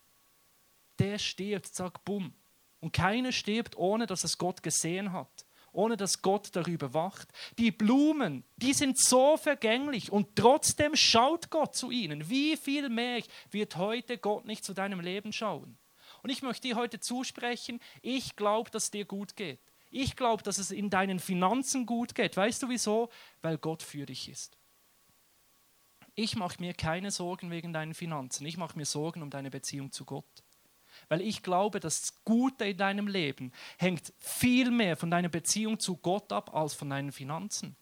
[0.98, 2.34] der stirbt, sagt bumm.
[2.80, 7.28] Und keiner stirbt, ohne dass es Gott gesehen hat ohne dass Gott darüber wacht.
[7.58, 12.28] Die Blumen, die sind so vergänglich und trotzdem schaut Gott zu ihnen.
[12.28, 15.78] Wie viel mehr wird heute Gott nicht zu deinem Leben schauen?
[16.22, 19.60] Und ich möchte dir heute zusprechen, ich glaube, dass es dir gut geht.
[19.90, 22.36] Ich glaube, dass es in deinen Finanzen gut geht.
[22.36, 23.08] Weißt du wieso?
[23.40, 24.58] Weil Gott für dich ist.
[26.14, 28.44] Ich mache mir keine Sorgen wegen deinen Finanzen.
[28.44, 30.42] Ich mache mir Sorgen um deine Beziehung zu Gott.
[31.08, 35.96] Weil ich glaube, das Gute in deinem Leben hängt viel mehr von deiner Beziehung zu
[35.96, 37.76] Gott ab als von deinen Finanzen.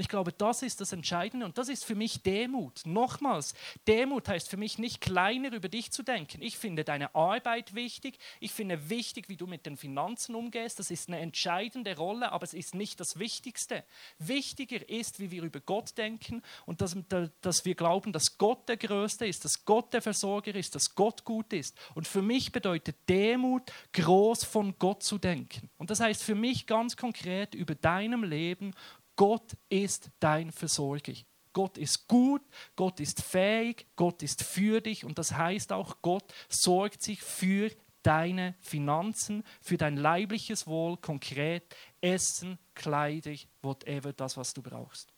[0.00, 2.86] Und ich glaube, das ist das Entscheidende und das ist für mich Demut.
[2.86, 3.52] Nochmals,
[3.86, 6.40] Demut heißt für mich nicht kleiner über dich zu denken.
[6.40, 8.18] Ich finde deine Arbeit wichtig.
[8.40, 10.78] Ich finde wichtig, wie du mit den Finanzen umgehst.
[10.78, 13.84] Das ist eine entscheidende Rolle, aber es ist nicht das Wichtigste.
[14.18, 16.96] Wichtiger ist, wie wir über Gott denken und dass,
[17.42, 21.26] dass wir glauben, dass Gott der Größte ist, dass Gott der Versorger ist, dass Gott
[21.26, 21.76] gut ist.
[21.94, 25.68] Und für mich bedeutet Demut, groß von Gott zu denken.
[25.76, 28.72] Und das heißt für mich ganz konkret über deinem Leben
[29.20, 31.12] Gott ist dein Versorger.
[31.52, 32.40] Gott ist gut,
[32.74, 37.70] Gott ist fähig, Gott ist für dich und das heißt auch, Gott sorgt sich für
[38.02, 45.12] deine Finanzen, für dein leibliches Wohl, konkret Essen, Kleider, whatever, das, was du brauchst.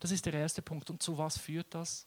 [0.00, 0.88] Das ist der erste Punkt.
[0.88, 2.06] Und zu was führt das?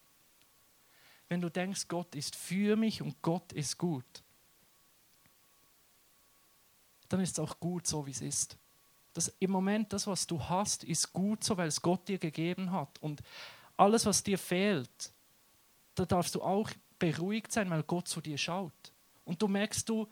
[1.27, 4.23] Wenn du denkst, Gott ist für mich und Gott ist gut,
[7.07, 8.57] dann ist es auch gut, so wie es ist
[9.13, 12.71] dass im Moment das, was du hast, ist gut so, weil es Gott dir gegeben
[12.71, 12.97] hat.
[13.01, 13.21] Und
[13.77, 15.11] alles, was dir fehlt,
[15.95, 16.69] da darfst du auch
[16.99, 18.93] beruhigt sein, weil Gott zu dir schaut.
[19.25, 20.07] Und du merkst, du,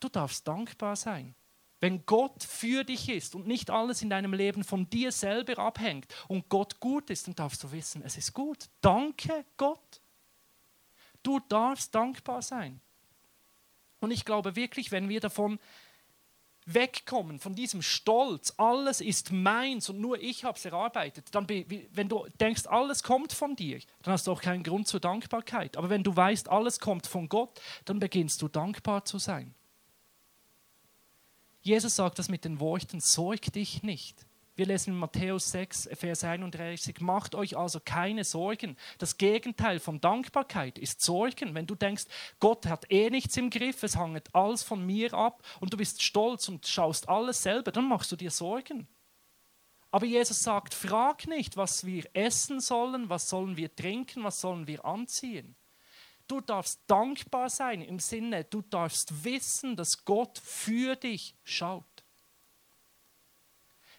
[0.00, 1.34] du darfst dankbar sein.
[1.80, 6.12] Wenn Gott für dich ist und nicht alles in deinem Leben von dir selber abhängt
[6.26, 8.68] und Gott gut ist, dann darfst du wissen, es ist gut.
[8.80, 10.00] Danke Gott.
[11.22, 12.80] Du darfst dankbar sein.
[14.00, 15.58] Und ich glaube wirklich, wenn wir davon
[16.74, 22.08] wegkommen, von diesem Stolz, alles ist meins und nur ich habe es erarbeitet, dann, wenn
[22.08, 25.76] du denkst, alles kommt von dir, dann hast du auch keinen Grund zur Dankbarkeit.
[25.76, 29.54] Aber wenn du weißt, alles kommt von Gott, dann beginnst du dankbar zu sein.
[31.62, 34.27] Jesus sagt das mit den Worten, sorg dich nicht.
[34.58, 38.76] Wir lesen in Matthäus 6, Vers 31, macht euch also keine Sorgen.
[38.98, 41.54] Das Gegenteil von Dankbarkeit ist Sorgen.
[41.54, 42.06] Wenn du denkst,
[42.40, 46.02] Gott hat eh nichts im Griff, es hängt alles von mir ab und du bist
[46.02, 48.88] stolz und schaust alles selber, dann machst du dir Sorgen.
[49.92, 54.66] Aber Jesus sagt, frag nicht, was wir essen sollen, was sollen wir trinken, was sollen
[54.66, 55.54] wir anziehen.
[56.26, 61.87] Du darfst dankbar sein im Sinne, du darfst wissen, dass Gott für dich schaut.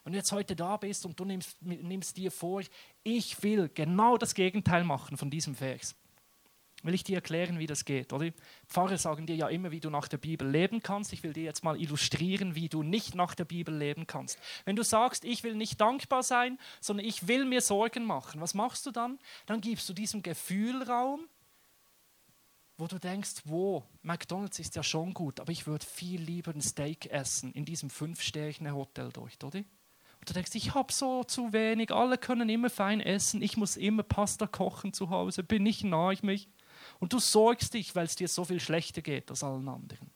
[0.10, 2.64] Wenn du jetzt heute da bist und du nimmst, nimmst dir vor,
[3.04, 5.94] ich will genau das Gegenteil machen von diesem Vers,
[6.82, 8.12] will ich dir erklären, wie das geht.
[8.12, 8.32] Oder?
[8.68, 11.14] Pfarrer sagen dir ja immer, wie du nach der Bibel leben kannst.
[11.14, 14.40] Ich will dir jetzt mal illustrieren, wie du nicht nach der Bibel leben kannst.
[14.66, 18.56] Wenn du sagst, ich will nicht dankbar sein, sondern ich will mir Sorgen machen, was
[18.56, 19.20] machst du dann?
[19.46, 21.28] Dann gibst du diesem Gefühl Raum,
[22.80, 26.62] wo du denkst, wo, McDonald's ist ja schon gut, aber ich würde viel lieber ein
[26.62, 29.64] Steak essen in diesem Fünf-Sterne-Hotel dort, oder?
[30.30, 34.04] Du denkst, ich habe so zu wenig, alle können immer fein essen, ich muss immer
[34.04, 36.48] Pasta kochen zu Hause, bin ich nah ich mich.
[37.00, 40.12] Und du sorgst dich, weil es dir so viel schlechter geht als allen anderen.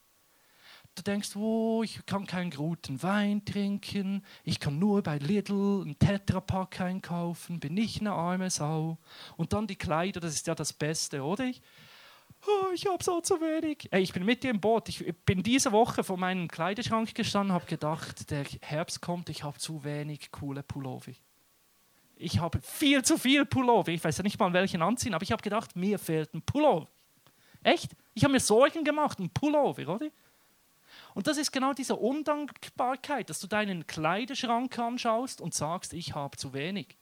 [0.94, 5.98] Du denkst, oh, ich kann keinen guten Wein trinken, ich kann nur bei Lidl einen
[5.98, 9.00] Tetrapack einkaufen, bin ich eine arme Sau.
[9.36, 11.52] Und dann die Kleider, das ist ja das Beste, oder?
[12.48, 13.88] Oh, ich habe so zu wenig.
[13.92, 14.90] Ey, ich bin mit dir im Boot.
[14.90, 19.58] Ich bin diese Woche vor meinem Kleiderschrank gestanden, habe gedacht, der Herbst kommt, ich habe
[19.58, 21.12] zu wenig coole Pullover.
[22.16, 23.92] Ich habe viel zu viel Pullover.
[23.92, 26.88] Ich weiß ja nicht mal, welchen anziehen, aber ich habe gedacht, mir fehlt ein Pullover.
[27.64, 27.92] Echt?
[28.14, 30.10] Ich habe mir Sorgen gemacht, ein Pullover, oder?
[31.14, 36.38] Und das ist genau diese Undankbarkeit, dass du deinen Kleiderschrank anschaust und sagst, ich habe
[36.38, 36.98] zu wenig.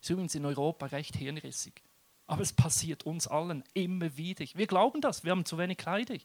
[0.00, 1.82] Ist übrigens in Europa recht hirnrissig.
[2.26, 4.44] Aber es passiert uns allen immer wieder.
[4.54, 6.16] Wir glauben das, wir haben zu wenig Kleider.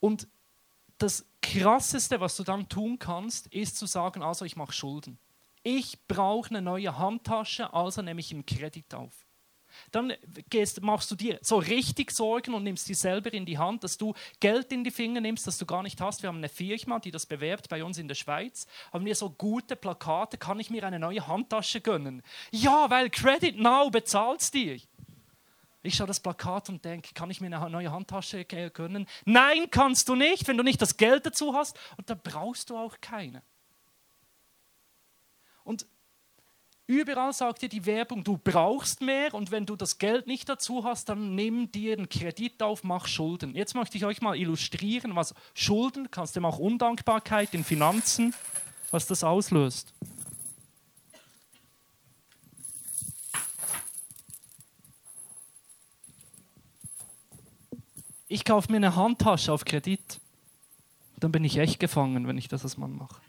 [0.00, 0.28] Und
[0.98, 5.18] das Krasseste, was du dann tun kannst, ist zu sagen, also ich mache Schulden.
[5.62, 9.25] Ich brauche eine neue Handtasche, also nehme ich einen Kredit auf
[9.92, 10.12] dann
[10.50, 13.96] gehst, machst du dir so richtig Sorgen und nimmst die selber in die Hand, dass
[13.96, 16.22] du Geld in die Finger nimmst, das du gar nicht hast.
[16.22, 18.66] Wir haben eine Firma, die das bewerbt bei uns in der Schweiz.
[18.92, 22.22] Haben wir so gute Plakate, kann ich mir eine neue Handtasche gönnen?
[22.50, 24.80] Ja, weil Credit Now bezahlt dir.
[25.86, 29.06] Ich schaue das Plakat und denke, kann ich mir eine neue Handtasche gönnen?
[29.24, 31.78] Nein, kannst du nicht, wenn du nicht das Geld dazu hast.
[31.96, 33.42] Und da brauchst du auch keine.
[35.62, 35.86] Und
[36.88, 40.84] Überall sagt dir die Werbung, du brauchst mehr und wenn du das Geld nicht dazu
[40.84, 43.56] hast, dann nimm dir einen Kredit auf, mach Schulden.
[43.56, 48.34] Jetzt möchte ich euch mal illustrieren, was Schulden, kannst du auch Undankbarkeit in Finanzen,
[48.92, 49.94] was das auslöst.
[58.28, 60.20] Ich kaufe mir eine Handtasche auf Kredit.
[61.18, 63.20] Dann bin ich echt gefangen, wenn ich das als Mann mache.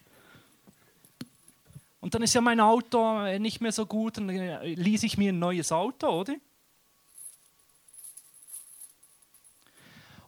[2.08, 5.18] Und dann ist ja mein Auto äh, nicht mehr so gut, dann äh, ließ ich
[5.18, 6.36] mir ein neues Auto, oder?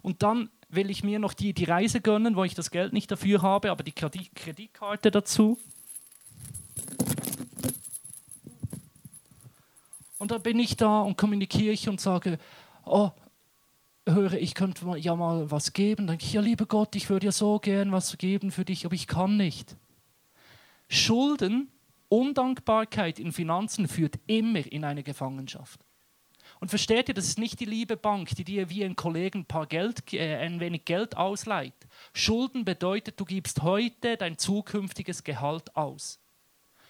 [0.01, 3.09] Und dann will ich mir noch die, die Reise gönnen, wo ich das Geld nicht
[3.09, 5.57] dafür habe, aber die Kreditkarte dazu.
[10.17, 12.39] Und dann bin ich da und kommuniziere ich und sage,
[12.83, 13.11] oh,
[14.05, 16.07] höre, ich könnte ja mal was geben.
[16.07, 18.85] Dann denke ich, ja, lieber Gott, ich würde ja so gern was geben für dich,
[18.85, 19.77] aber ich kann nicht.
[20.89, 21.71] Schulden,
[22.10, 25.80] Undankbarkeit in Finanzen führt immer in eine Gefangenschaft.
[26.60, 29.45] Und versteht ihr, das ist nicht die liebe Bank, die dir wie ein Kollegen ein,
[29.45, 31.75] paar Geld, äh, ein wenig Geld ausleiht.
[32.13, 36.19] Schulden bedeutet, du gibst heute dein zukünftiges Gehalt aus.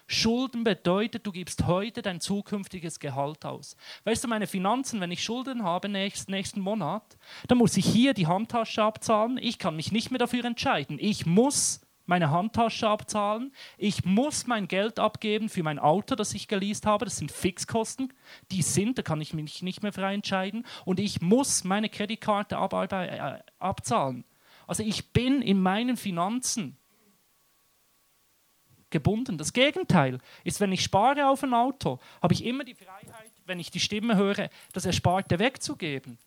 [0.07, 3.75] Schulden bedeutet, du gibst heute dein zukünftiges Gehalt aus.
[4.05, 8.15] Weißt du, meine Finanzen, wenn ich Schulden habe nächsten, nächsten Monat, dann muss ich hier
[8.15, 9.37] die Handtasche abzahlen.
[9.37, 10.97] Ich kann mich nicht mehr dafür entscheiden.
[10.99, 13.53] Ich muss meine Handtasche abzahlen.
[13.77, 17.05] Ich muss mein Geld abgeben für mein Auto, das ich geleast habe.
[17.05, 18.11] Das sind Fixkosten.
[18.51, 20.65] Die sind, da kann ich mich nicht mehr frei entscheiden.
[20.85, 24.25] Und ich muss meine Kreditkarte äh, abzahlen.
[24.67, 26.75] Also ich bin in meinen Finanzen
[28.89, 29.37] gebunden.
[29.37, 33.59] Das Gegenteil ist, wenn ich spare auf ein Auto, habe ich immer die Freiheit, wenn
[33.59, 36.17] ich die Stimme höre, das Ersparte wegzugeben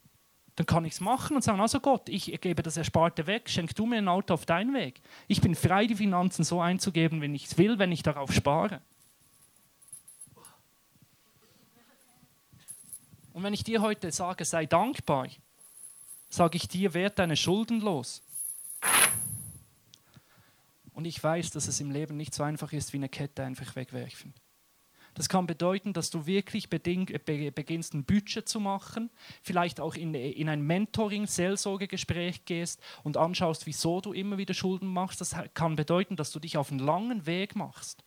[0.57, 3.75] dann kann ich es machen und sagen, also Gott, ich gebe das Ersparte weg, schenk
[3.75, 5.01] du mir ein Auto auf deinen Weg.
[5.27, 8.83] Ich bin frei, die Finanzen so einzugeben, wenn ich es will, wenn ich darauf spare.
[13.33, 15.29] Und wenn ich dir heute sage, sei dankbar,
[16.29, 18.23] sage ich dir, werd deine Schulden los.
[20.93, 23.75] Und ich weiß, dass es im Leben nicht so einfach ist, wie eine Kette einfach
[23.75, 24.35] wegwerfen.
[25.14, 29.11] Das kann bedeuten, dass du wirklich beginnst, ein Budget zu machen,
[29.42, 34.88] vielleicht auch in, in ein Mentoring, Seelsorgegespräch gehst und anschaust, wieso du immer wieder Schulden
[34.88, 35.20] machst.
[35.20, 38.05] Das kann bedeuten, dass du dich auf einen langen Weg machst.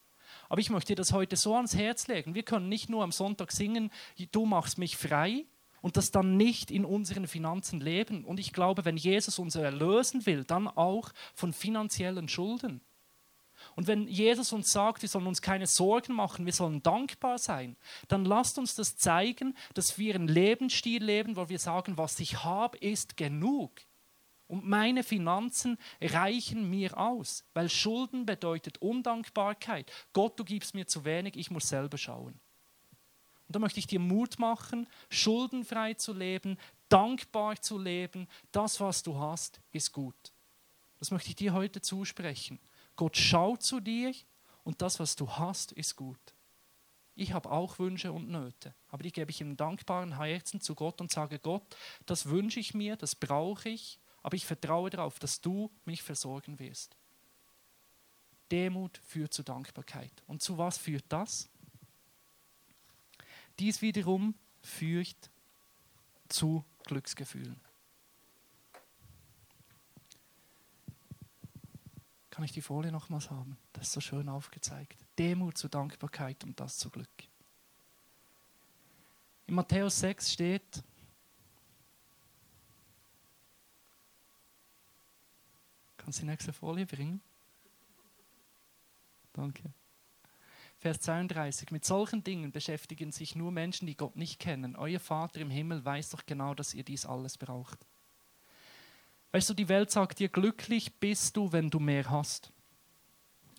[0.49, 2.35] Aber ich möchte dir das heute so ans Herz legen.
[2.35, 3.91] Wir können nicht nur am Sonntag singen,
[4.31, 5.45] du machst mich frei
[5.81, 8.25] und das dann nicht in unseren Finanzen leben.
[8.25, 12.81] Und ich glaube, wenn Jesus uns erlösen will, dann auch von finanziellen Schulden.
[13.75, 17.75] Und wenn Jesus uns sagt, wir sollen uns keine Sorgen machen, wir sollen dankbar sein,
[18.07, 22.43] dann lasst uns das zeigen, dass wir einen Lebensstil leben, wo wir sagen, was ich
[22.43, 23.81] habe, ist genug.
[24.47, 29.91] Und meine Finanzen reichen mir aus, weil Schulden bedeutet Undankbarkeit.
[30.13, 32.39] Gott, du gibst mir zu wenig, ich muss selber schauen.
[33.47, 36.57] Und da möchte ich dir Mut machen, schuldenfrei zu leben,
[36.89, 38.27] dankbar zu leben.
[38.51, 40.15] Das, was du hast, ist gut.
[40.99, 42.59] Das möchte ich dir heute zusprechen.
[42.95, 44.13] Gott schaut zu dir
[44.63, 46.33] und das, was du hast, ist gut.
[47.15, 50.99] Ich habe auch Wünsche und Nöte, aber die gebe ich in dankbaren Herzen zu Gott
[50.99, 51.63] und sage, Gott,
[52.05, 56.59] das wünsche ich mir, das brauche ich, aber ich vertraue darauf, dass du mich versorgen
[56.59, 56.97] wirst.
[58.51, 60.11] Demut führt zu Dankbarkeit.
[60.27, 61.49] Und zu was führt das?
[63.59, 65.31] Dies wiederum führt
[66.27, 67.59] zu Glücksgefühlen.
[72.35, 73.57] Kann ich die Folie nochmals haben?
[73.71, 74.97] Das ist so schön aufgezeigt.
[75.17, 77.07] Demut zu Dankbarkeit und das zu Glück.
[79.47, 80.83] In Matthäus 6 steht,
[85.95, 87.21] Kannst du die nächste Folie bringen?
[89.31, 89.71] Danke.
[90.77, 91.71] Vers 32.
[91.71, 94.75] Mit solchen Dingen beschäftigen sich nur Menschen, die Gott nicht kennen.
[94.75, 97.87] Euer Vater im Himmel weiß doch genau, dass ihr dies alles braucht.
[99.31, 102.51] Weißt du, die Welt sagt dir, glücklich bist du, wenn du mehr hast.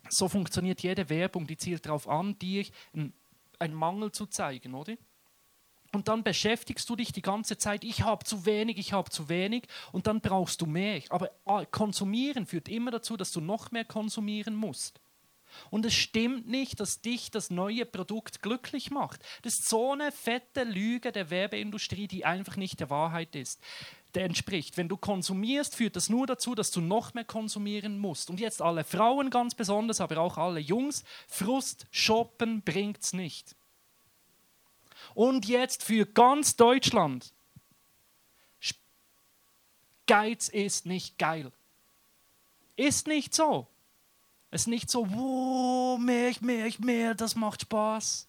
[0.08, 4.96] So funktioniert jede Werbung, die zielt darauf an, dir einen Mangel zu zeigen, oder?
[5.92, 9.28] Und dann beschäftigst du dich die ganze Zeit, ich habe zu wenig, ich habe zu
[9.28, 11.02] wenig und dann brauchst du mehr.
[11.08, 15.00] Aber ah, konsumieren führt immer dazu, dass du noch mehr konsumieren musst.
[15.70, 19.22] Und es stimmt nicht, dass dich das neue Produkt glücklich macht.
[19.42, 23.62] Das ist so eine fette Lüge der Werbeindustrie, die einfach nicht der Wahrheit ist
[24.16, 24.76] der entspricht.
[24.76, 28.30] Wenn du konsumierst, führt das nur dazu, dass du noch mehr konsumieren musst.
[28.30, 33.54] Und jetzt alle Frauen ganz besonders, aber auch alle Jungs, Frust shoppen bringt's nicht.
[35.14, 37.32] Und jetzt für ganz Deutschland.
[40.06, 41.52] Geiz ist nicht geil.
[42.76, 43.66] Ist nicht so.
[44.50, 48.28] Es ist nicht so, wow, mehr, mehr, mehr, das macht Spaß.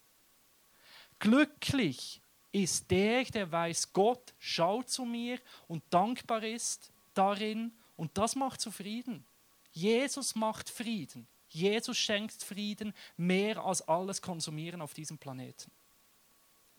[1.19, 2.21] Glücklich
[2.63, 8.62] ist der, der weiß, Gott schaut zu mir und dankbar ist darin und das macht
[8.62, 9.26] zufrieden.
[9.72, 11.28] Jesus macht Frieden.
[11.50, 15.72] Jesus schenkt Frieden mehr als alles Konsumieren auf diesem Planeten.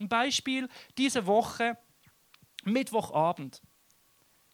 [0.01, 1.77] Ein Beispiel diese Woche,
[2.64, 3.62] Mittwochabend.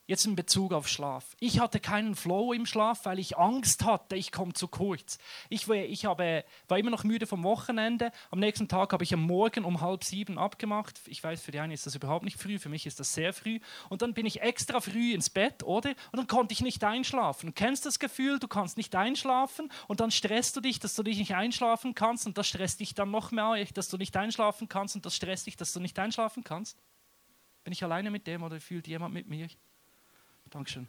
[0.07, 1.35] Jetzt in Bezug auf Schlaf.
[1.41, 5.17] Ich hatte keinen Flow im Schlaf, weil ich Angst hatte, ich komme zu kurz.
[5.49, 8.13] Ich, ich habe, war immer noch müde vom Wochenende.
[8.31, 11.01] Am nächsten Tag habe ich am Morgen um halb sieben abgemacht.
[11.07, 13.33] Ich weiß, für die einen ist das überhaupt nicht früh, für mich ist das sehr
[13.33, 13.61] früh.
[13.89, 15.95] Und dann bin ich extra früh ins Bett, oder?
[16.13, 17.47] Und dann konnte ich nicht einschlafen.
[17.47, 21.03] Du kennst das Gefühl, du kannst nicht einschlafen und dann stresst du dich, dass du
[21.03, 24.69] dich nicht einschlafen kannst und das stresst dich dann noch mehr, dass du nicht einschlafen
[24.69, 26.77] kannst und das stresst dich, dass du nicht einschlafen kannst.
[27.63, 29.49] Bin ich alleine mit dem oder fühlt jemand mit mir?
[30.51, 30.89] Dankeschön.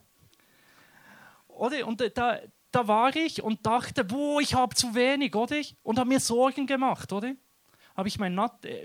[1.48, 1.88] Oder?
[1.88, 2.40] Und da,
[2.72, 5.62] da war ich und dachte, wo ich habe zu wenig, oder?
[5.84, 7.34] Und habe mir Sorgen gemacht, oder?
[7.96, 8.36] Habe ich mein,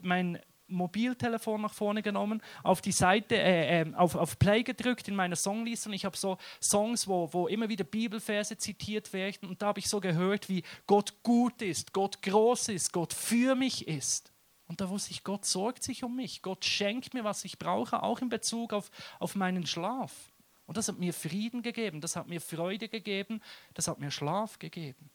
[0.03, 0.39] mein
[0.71, 5.37] Mobiltelefon nach vorne genommen, auf die Seite, äh, äh, auf, auf Play gedrückt in meiner
[5.37, 9.67] Songliste und ich habe so Songs, wo, wo immer wieder Bibelverse zitiert werden und da
[9.67, 14.33] habe ich so gehört, wie Gott gut ist, Gott groß ist, Gott für mich ist.
[14.67, 18.05] Und da wusste ich, Gott sorgt sich um mich, Gott schenkt mir, was ich brauche,
[18.05, 20.30] auch in Bezug auf, auf meinen Schlaf.
[20.71, 23.43] Und das hat mir Frieden gegeben, das hat mir Freude gegeben,
[23.75, 25.11] das hat mir Schlaf gegeben.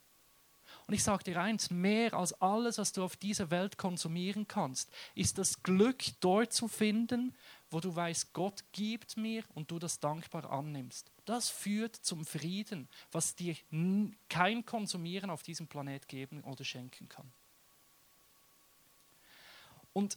[0.86, 4.91] Und ich sage dir eins, mehr als alles, was du auf dieser Welt konsumieren kannst,
[5.14, 7.34] ist das Glück dort zu finden,
[7.70, 11.10] wo du weißt, Gott gibt mir und du das dankbar annimmst.
[11.24, 13.56] Das führt zum Frieden, was dir
[14.28, 17.32] kein Konsumieren auf diesem Planet geben oder schenken kann.
[19.93, 20.16] Und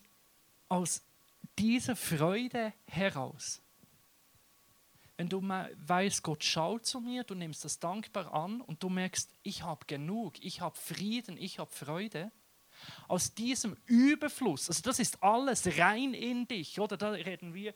[0.69, 1.01] aus
[1.57, 3.63] dieser Freude heraus
[5.19, 9.29] wenn du weißt, Gott schaut zu mir, du nimmst das dankbar an und du merkst,
[9.43, 12.31] ich habe genug, ich habe Frieden, ich habe Freude,
[13.09, 16.97] Aus diesem Überfluss, also das ist alles rein in dich, oder?
[16.97, 17.75] Da reden wir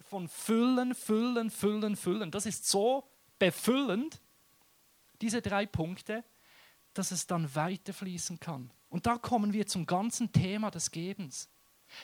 [0.00, 2.30] von Füllen, Füllen, Füllen, Füllen.
[2.30, 3.06] Das ist so
[3.38, 4.18] befüllend,
[5.20, 6.24] diese drei Punkte,
[6.94, 8.72] dass es dann weiterfließen kann.
[8.88, 11.50] Und da kommen wir zum ganzen Thema des Gebens.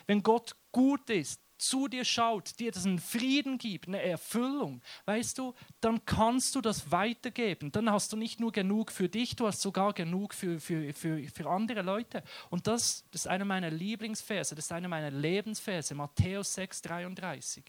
[0.06, 5.54] Wenn Gott gut ist, zu dir schaut, dir diesen Frieden gibt, eine Erfüllung, weißt du,
[5.80, 7.72] dann kannst du das weitergeben.
[7.72, 11.22] Dann hast du nicht nur genug für dich, du hast sogar genug für, für, für,
[11.28, 12.22] für andere Leute.
[12.50, 17.64] Und das, das ist einer meiner Lieblingsverse, das ist einer meiner Lebensverse, Matthäus 6, 33.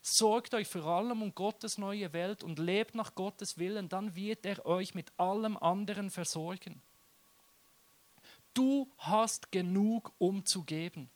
[0.00, 4.46] Sorgt euch vor allem um Gottes neue Welt und lebt nach Gottes Willen, dann wird
[4.46, 6.80] er euch mit allem anderen versorgen.
[8.54, 11.10] Du hast genug, um zu geben.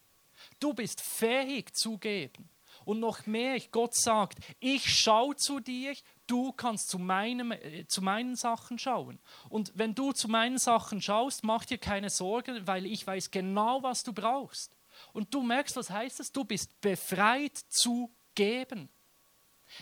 [0.60, 2.48] Du bist fähig zu geben.
[2.84, 5.94] Und noch mehr, Gott sagt, ich schaue zu dir,
[6.26, 9.20] du kannst zu, meinem, äh, zu meinen Sachen schauen.
[9.48, 13.82] Und wenn du zu meinen Sachen schaust, mach dir keine Sorgen, weil ich weiß genau,
[13.82, 14.76] was du brauchst.
[15.12, 16.32] Und du merkst, was heißt das?
[16.32, 18.88] Du bist befreit zu geben.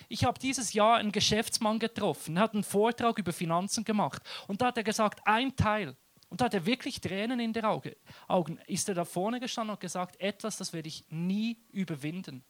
[0.09, 4.61] Ich habe dieses Jahr einen Geschäftsmann getroffen, er hat einen Vortrag über Finanzen gemacht und
[4.61, 5.97] da hat er gesagt, ein Teil
[6.31, 8.59] und da hat er wirklich Tränen in den Augen.
[8.67, 12.45] Ist er da vorne gestanden und gesagt, etwas, das werde ich nie überwinden.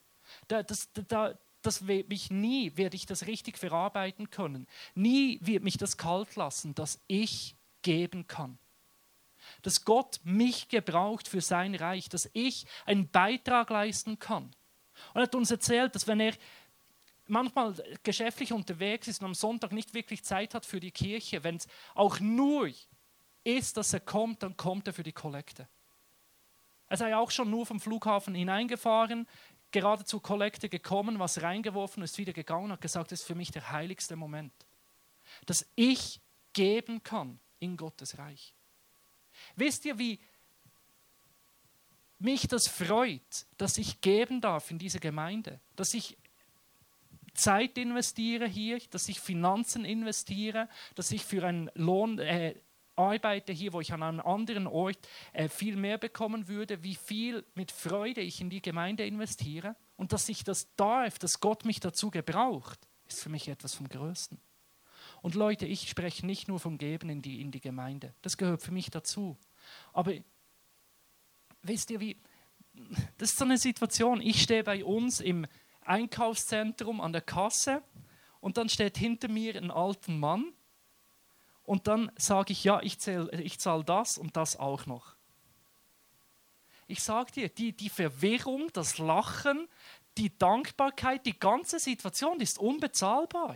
[0.49, 4.67] Das, das, das wird mich nie, werde ich das richtig verarbeiten können.
[4.95, 8.59] Nie wird mich das kalt lassen, dass ich geben kann.
[9.63, 14.45] Dass Gott mich gebraucht für sein Reich, dass ich einen Beitrag leisten kann.
[15.15, 16.35] Und er hat uns erzählt, dass wenn er
[17.27, 21.57] manchmal geschäftlich unterwegs ist und am Sonntag nicht wirklich Zeit hat für die Kirche, wenn
[21.57, 22.71] es auch nur
[23.45, 25.69] ist, dass er kommt, dann kommt er für die Kollekte.
[26.89, 29.29] Er sei auch schon nur vom Flughafen hineingefahren,
[29.71, 33.51] gerade zur Kollekte gekommen, was reingeworfen ist, wieder gegangen hat gesagt, das ist für mich
[33.51, 34.53] der heiligste Moment.
[35.47, 36.21] Dass ich
[36.53, 38.55] geben kann in Gottes Reich.
[39.55, 40.19] Wisst ihr, wie
[42.19, 46.19] mich das freut, dass ich geben darf in diese Gemeinde, dass ich
[47.35, 52.55] Zeit investiere hier, dass ich Finanzen investiere, dass ich für einen Lohn äh,
[53.01, 54.99] arbeite hier, wo ich an einem anderen Ort
[55.33, 60.13] äh, viel mehr bekommen würde, wie viel mit Freude ich in die Gemeinde investiere und
[60.13, 64.39] dass ich das darf, dass Gott mich dazu gebraucht, ist für mich etwas vom Größten.
[65.23, 68.63] Und Leute, ich spreche nicht nur vom Geben in die, in die Gemeinde, das gehört
[68.63, 69.37] für mich dazu.
[69.93, 70.13] Aber
[71.63, 72.17] wisst ihr, wie,
[73.19, 75.47] das ist so eine Situation, ich stehe bei uns im
[75.83, 77.83] Einkaufszentrum an der Kasse
[78.41, 80.53] und dann steht hinter mir ein alter Mann
[81.71, 85.15] und dann sage ich, ja, ich, ich zahle das und das auch noch.
[86.89, 89.69] Ich sage dir, die, die Verwirrung, das Lachen,
[90.19, 93.55] die Dankbarkeit, die ganze Situation ist unbezahlbar.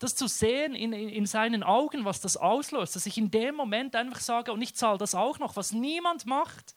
[0.00, 3.54] Das zu sehen in, in, in, seinen Augen, was das auslöst, dass ich in dem
[3.54, 6.74] Moment einfach sage, und ich zahle das auch noch, was niemand macht,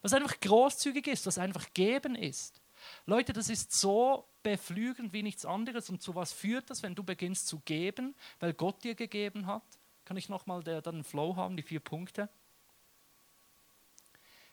[0.00, 2.61] was einfach großzügig ist, was einfach geben ist.
[3.06, 5.90] Leute, das ist so beflügelnd wie nichts anderes.
[5.90, 9.64] Und zu was führt das, wenn du beginnst zu geben, weil Gott dir gegeben hat?
[10.04, 12.28] Kann ich nochmal einen Flow haben, die vier Punkte?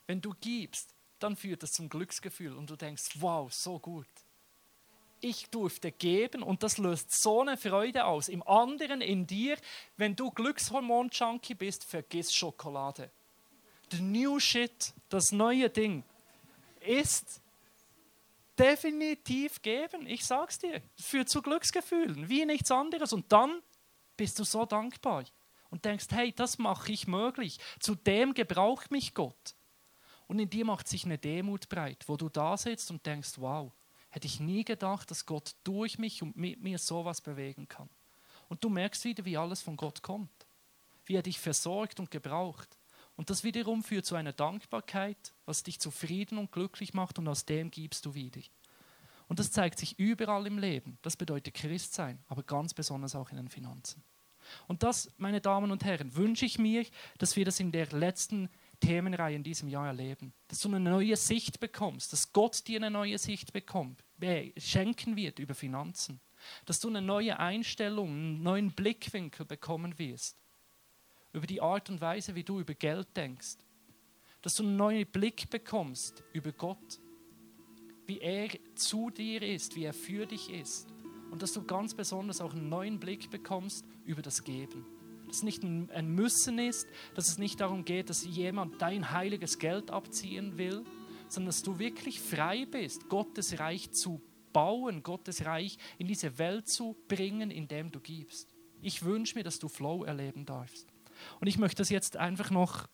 [0.07, 4.07] Wenn du gibst, dann führt das zum Glücksgefühl und du denkst, wow, so gut.
[5.21, 8.29] Ich durfte geben und das löst so eine Freude aus.
[8.29, 9.57] Im anderen, in dir,
[9.97, 13.11] wenn du Glückshormon-Junkie bist, vergiss Schokolade.
[13.91, 16.03] The new shit, das neue Ding,
[16.79, 17.41] ist
[18.59, 20.05] definitiv geben.
[20.05, 20.81] Ich sag's dir.
[20.97, 23.13] Führt zu Glücksgefühlen, wie nichts anderes.
[23.13, 23.61] Und dann
[24.17, 25.23] bist du so dankbar
[25.69, 27.59] und denkst, hey, das mache ich möglich.
[27.79, 29.55] Zu dem gebraucht mich Gott.
[30.27, 33.71] Und in dir macht sich eine Demut breit, wo du da sitzt und denkst, wow,
[34.09, 37.89] hätte ich nie gedacht, dass Gott durch mich und mit mir sowas bewegen kann.
[38.47, 40.47] Und du merkst wieder, wie alles von Gott kommt,
[41.05, 42.78] wie er dich versorgt und gebraucht.
[43.19, 47.43] Und das wiederum führt zu einer Dankbarkeit, was dich zufrieden und glücklich macht und aus
[47.43, 48.39] dem gibst du wieder.
[49.27, 50.97] Und das zeigt sich überall im Leben.
[51.01, 54.05] Das bedeutet Christsein, aber ganz besonders auch in den Finanzen.
[54.69, 56.85] Und das, meine Damen und Herren, wünsche ich mir,
[57.17, 58.47] dass wir das in der letzten
[58.79, 60.31] Themenreihe in diesem Jahr erleben.
[60.47, 64.01] Dass du eine neue Sicht bekommst, dass Gott dir eine neue Sicht bekommt,
[64.55, 66.21] schenken wird über Finanzen.
[66.65, 70.37] Dass du eine neue Einstellung, einen neuen Blickwinkel bekommen wirst
[71.33, 73.57] über die Art und Weise, wie du über Geld denkst.
[74.41, 76.99] Dass du einen neuen Blick bekommst über Gott,
[78.05, 80.87] wie er zu dir ist, wie er für dich ist.
[81.29, 84.85] Und dass du ganz besonders auch einen neuen Blick bekommst über das Geben.
[85.27, 89.59] Dass es nicht ein Müssen ist, dass es nicht darum geht, dass jemand dein heiliges
[89.59, 90.83] Geld abziehen will,
[91.27, 94.21] sondern dass du wirklich frei bist, Gottes Reich zu
[94.51, 98.55] bauen, Gottes Reich in diese Welt zu bringen, indem du gibst.
[98.81, 100.87] Ich wünsche mir, dass du Flow erleben darfst.
[101.39, 102.87] Und ich möchte das jetzt einfach noch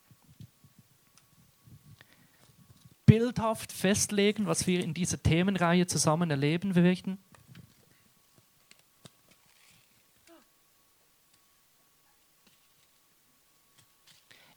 [3.06, 7.18] bildhaft festlegen, was wir in dieser Themenreihe zusammen erleben werden?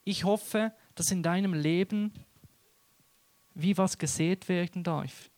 [0.04, 2.12] Ich hoffe, dass in deinem Leben
[3.54, 5.30] wie was gesät werden darf.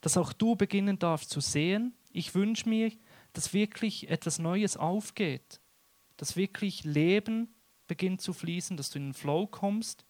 [0.00, 1.94] Dass auch du beginnen darfst zu sehen.
[2.12, 2.92] Ich wünsche mir,
[3.32, 5.60] dass wirklich etwas Neues aufgeht.
[6.18, 7.48] Dass wirklich Leben
[7.86, 10.04] beginnt zu fließen, dass du in den Flow kommst.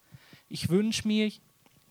[0.48, 1.30] Ich wünsche mir,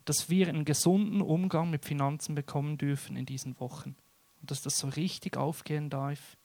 [0.04, 3.96] dass wir einen gesunden Umgang mit Finanzen bekommen dürfen in diesen Wochen.
[4.42, 6.38] Und dass das so richtig aufgehen darf.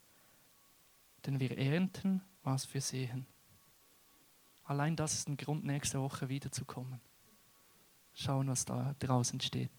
[1.26, 3.26] Denn wir ernten, was wir sehen.
[4.64, 7.00] Allein das ist ein Grund, nächste Woche wiederzukommen.
[8.14, 9.70] Schauen, was da draußen steht.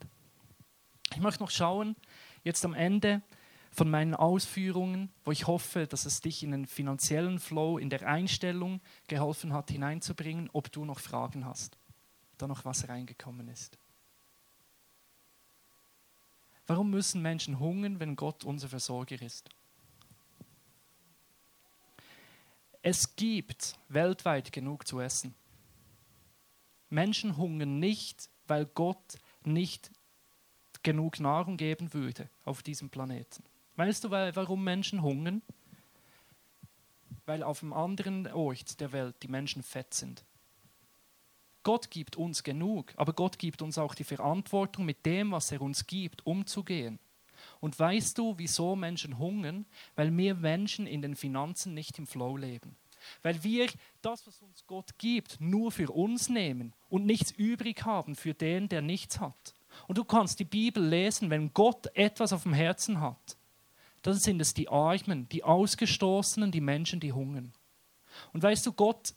[1.14, 1.96] Ich möchte noch schauen,
[2.44, 3.22] jetzt am Ende
[3.74, 8.08] von meinen Ausführungen, wo ich hoffe, dass es dich in den finanziellen Flow, in der
[8.08, 11.78] Einstellung geholfen hat, hineinzubringen, ob du noch Fragen hast,
[12.38, 13.80] da noch was reingekommen ist.
[16.68, 19.50] Warum müssen Menschen hungern, wenn Gott unser Versorger ist?
[22.84, 25.34] Es gibt weltweit genug zu essen.
[26.90, 29.90] Menschen hungern nicht, weil Gott nicht
[30.84, 33.44] genug Nahrung geben würde auf diesem Planeten.
[33.76, 35.42] Weißt du, warum Menschen hungern?
[37.26, 40.24] Weil auf einem anderen Ort der Welt die Menschen fett sind.
[41.64, 45.62] Gott gibt uns genug, aber Gott gibt uns auch die Verantwortung, mit dem, was er
[45.62, 47.00] uns gibt, umzugehen.
[47.62, 49.66] Und weißt du, wieso Menschen hungern?
[49.96, 52.76] Weil wir Menschen in den Finanzen nicht im Flow leben.
[53.22, 53.68] Weil wir
[54.02, 58.70] das, was uns Gott gibt, nur für uns nehmen und nichts übrig haben für den,
[58.70, 59.56] der nichts hat.
[59.88, 63.38] Und du kannst die Bibel lesen, wenn Gott etwas auf dem Herzen hat,
[64.04, 67.54] dann sind es die Armen, die Ausgestoßenen, die Menschen, die hungern.
[68.32, 69.16] Und weißt du, Gott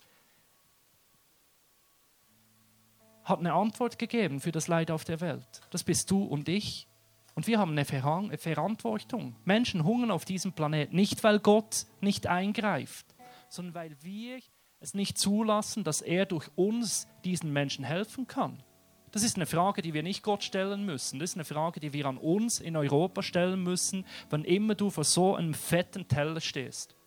[3.23, 5.61] hat eine Antwort gegeben für das Leid auf der Welt.
[5.69, 6.87] Das bist du und ich.
[7.35, 9.35] Und wir haben eine Verantwortung.
[9.45, 13.05] Menschen hungern auf diesem Planeten, nicht weil Gott nicht eingreift,
[13.49, 14.39] sondern weil wir
[14.79, 18.63] es nicht zulassen, dass er durch uns diesen Menschen helfen kann.
[19.11, 21.19] Das ist eine Frage, die wir nicht Gott stellen müssen.
[21.19, 24.89] Das ist eine Frage, die wir an uns in Europa stellen müssen, wann immer du
[24.89, 26.97] vor so einem fetten Teller stehst.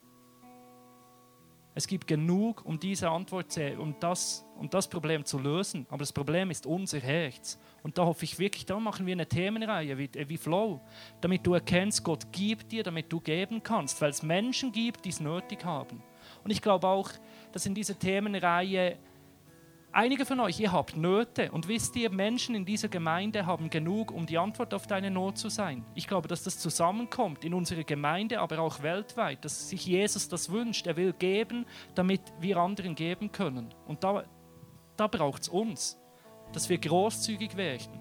[1.75, 5.87] Es gibt genug, um diese Antwort um das, um das Problem zu lösen.
[5.89, 7.59] Aber das Problem ist unser Herz.
[7.83, 10.81] Und da hoffe ich wirklich, da machen wir eine Themenreihe wie, wie Flow,
[11.21, 15.11] damit du erkennst, Gott gibt dir, damit du geben kannst, weil es Menschen gibt, die
[15.11, 16.03] es nötig haben.
[16.43, 17.11] Und ich glaube auch,
[17.53, 18.99] dass in dieser Themenreihe
[19.93, 24.13] Einige von euch, ihr habt Nöte und wisst ihr, Menschen in dieser Gemeinde haben genug,
[24.13, 25.85] um die Antwort auf deine Not zu sein.
[25.97, 30.53] Ich glaube, dass das zusammenkommt in unserer Gemeinde, aber auch weltweit, dass sich Jesus das
[30.53, 30.87] wünscht.
[30.87, 31.67] Er will geben,
[31.97, 33.75] damit wir anderen geben können.
[33.89, 34.23] Und da,
[34.97, 35.99] da braucht es uns,
[36.53, 37.99] dass wir großzügig werden.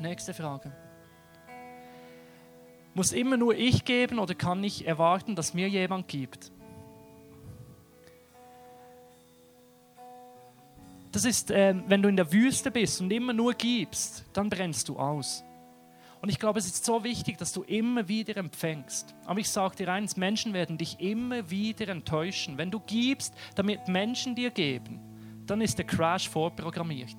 [0.00, 0.72] Nächste Frage.
[2.92, 6.50] Muss immer nur ich geben oder kann ich erwarten, dass mir jemand gibt?
[11.16, 14.90] Das ist, äh, wenn du in der Wüste bist und immer nur gibst, dann brennst
[14.90, 15.42] du aus.
[16.20, 19.14] Und ich glaube, es ist so wichtig, dass du immer wieder empfängst.
[19.24, 22.58] Aber ich sage dir eins, Menschen werden dich immer wieder enttäuschen.
[22.58, 25.00] Wenn du gibst, damit Menschen dir geben,
[25.46, 27.16] dann ist der Crash vorprogrammiert.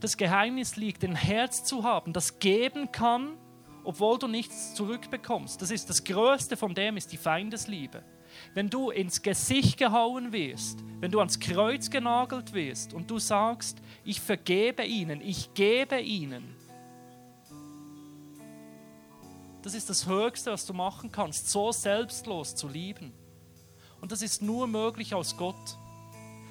[0.00, 3.36] Das Geheimnis liegt, ein Herz zu haben, das geben kann,
[3.84, 5.60] obwohl du nichts zurückbekommst.
[5.60, 8.02] Das ist das Größte von dem, ist die Feindesliebe
[8.54, 13.78] wenn du ins Gesicht gehauen wirst, wenn du ans Kreuz genagelt wirst und du sagst,
[14.04, 16.56] ich vergebe ihnen, ich gebe ihnen,
[19.62, 23.12] das ist das Höchste, was du machen kannst, so selbstlos zu lieben.
[24.00, 25.76] Und das ist nur möglich aus Gott.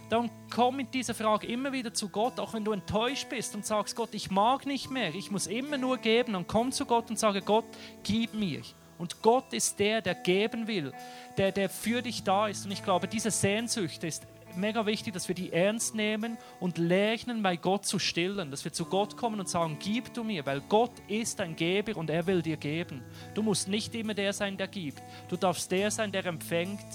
[0.10, 3.66] Darum komm mit dieser Frage immer wieder zu Gott, auch wenn du enttäuscht bist und
[3.66, 6.34] sagst, Gott, ich mag nicht mehr, ich muss immer nur geben.
[6.34, 7.66] Dann komm zu Gott und sage, Gott,
[8.04, 8.62] gib mir.
[8.98, 10.92] Und Gott ist der, der geben will,
[11.38, 12.66] der, der für dich da ist.
[12.66, 14.26] Und ich glaube, diese Sehnsucht ist
[14.56, 18.52] mega wichtig, dass wir die ernst nehmen und lernen, bei Gott zu stillen.
[18.52, 21.98] Dass wir zu Gott kommen und sagen, gib du mir, weil Gott ist ein Geber
[21.98, 23.04] und er will dir geben.
[23.34, 25.02] Du musst nicht immer der sein, der gibt.
[25.30, 26.86] Du darfst der sein, der empfängt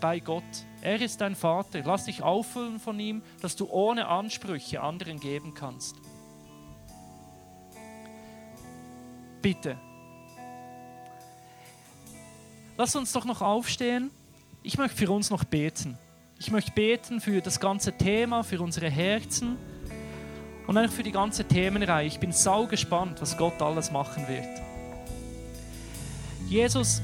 [0.00, 0.42] bei Gott.
[0.82, 1.82] Er ist dein Vater.
[1.84, 5.96] Lass dich auffüllen von ihm, dass du ohne Ansprüche anderen geben kannst.
[9.42, 9.78] Bitte,
[12.78, 14.10] Lass uns doch noch aufstehen.
[14.62, 15.96] Ich möchte für uns noch beten.
[16.38, 19.56] Ich möchte beten für das ganze Thema, für unsere Herzen
[20.66, 22.06] und eigentlich für die ganze Themenreihe.
[22.06, 24.44] Ich bin sau gespannt, was Gott alles machen wird.
[26.48, 27.00] Jesus,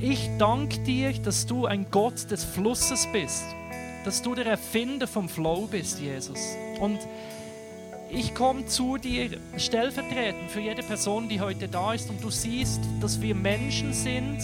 [0.00, 3.44] ich danke dir, dass du ein Gott des Flusses bist,
[4.06, 6.56] dass du der Erfinder vom Flow bist, Jesus.
[6.80, 6.98] Und
[8.10, 12.80] ich komme zu dir stellvertretend für jede Person, die heute da ist und du siehst,
[13.02, 14.38] dass wir Menschen sind,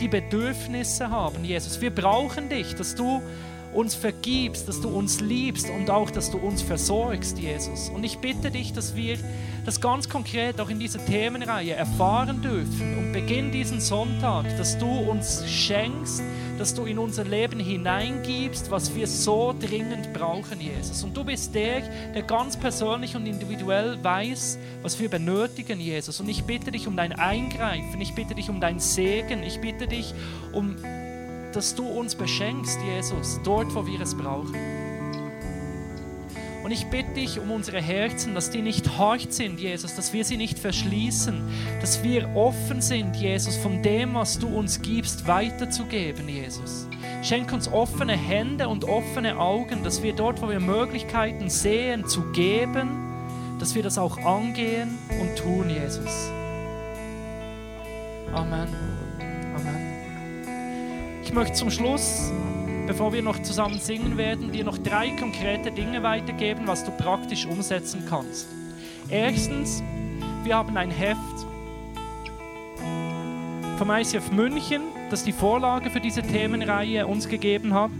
[0.00, 1.80] die Bedürfnisse haben, Jesus.
[1.80, 3.22] Wir brauchen dich, dass du
[3.76, 7.90] uns vergibst, dass du uns liebst und auch, dass du uns versorgst, Jesus.
[7.90, 9.18] Und ich bitte dich, dass wir
[9.66, 14.86] das ganz konkret auch in dieser Themenreihe erfahren dürfen und beginn diesen Sonntag, dass du
[14.86, 16.22] uns schenkst,
[16.56, 21.02] dass du in unser Leben hineingibst, was wir so dringend brauchen, Jesus.
[21.02, 21.82] Und du bist der,
[22.14, 26.20] der ganz persönlich und individuell weiß, was wir benötigen, Jesus.
[26.20, 29.86] Und ich bitte dich um dein Eingreifen, ich bitte dich um dein Segen, ich bitte
[29.86, 30.14] dich
[30.52, 30.76] um
[31.56, 34.54] dass du uns beschenkst, Jesus, dort, wo wir es brauchen.
[36.62, 40.24] Und ich bitte dich um unsere Herzen, dass die nicht hart sind, Jesus, dass wir
[40.24, 41.40] sie nicht verschließen,
[41.80, 46.88] dass wir offen sind, Jesus, von dem, was du uns gibst, weiterzugeben, Jesus.
[47.22, 52.32] Schenk uns offene Hände und offene Augen, dass wir dort, wo wir Möglichkeiten sehen, zu
[52.32, 52.88] geben,
[53.58, 56.30] dass wir das auch angehen und tun, Jesus.
[58.34, 58.95] Amen.
[61.26, 62.30] Ich möchte zum Schluss,
[62.86, 67.46] bevor wir noch zusammen singen werden, dir noch drei konkrete Dinge weitergeben, was du praktisch
[67.46, 68.46] umsetzen kannst.
[69.10, 69.82] Erstens,
[70.44, 71.18] wir haben ein Heft
[73.76, 77.90] vom ICF München, das die Vorlage für diese Themenreihe uns gegeben hat.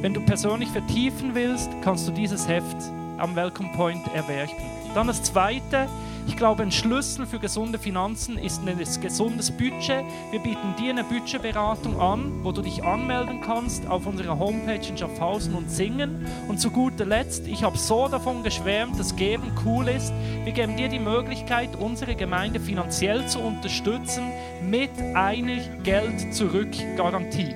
[0.00, 2.76] Wenn du persönlich vertiefen willst, kannst du dieses Heft
[3.18, 4.54] am Welcome Point erwerben.
[4.94, 5.88] Dann das zweite,
[6.26, 10.04] ich glaube, ein Schlüssel für gesunde Finanzen ist ein gesundes Budget.
[10.30, 14.98] Wir bieten dir eine Budgetberatung an, wo du dich anmelden kannst auf unserer Homepage in
[14.98, 16.26] Schaffhausen und singen.
[16.48, 20.12] Und zu guter Letzt, ich habe so davon geschwärmt, dass Geben cool ist.
[20.44, 24.24] Wir geben dir die Möglichkeit, unsere Gemeinde finanziell zu unterstützen
[24.62, 27.54] mit einer Geld-Zurück-Garantie.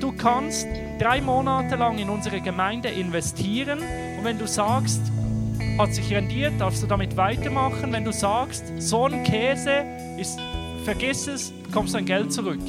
[0.00, 0.66] Du kannst
[0.98, 3.80] drei Monate lang in unsere Gemeinde investieren
[4.16, 5.02] und wenn du sagst,
[5.78, 7.92] hat sich rendiert, darfst du damit weitermachen.
[7.92, 9.84] Wenn du sagst, so ein Käse
[10.18, 10.38] ist,
[10.84, 12.60] vergiss es, bekommst dein Geld zurück.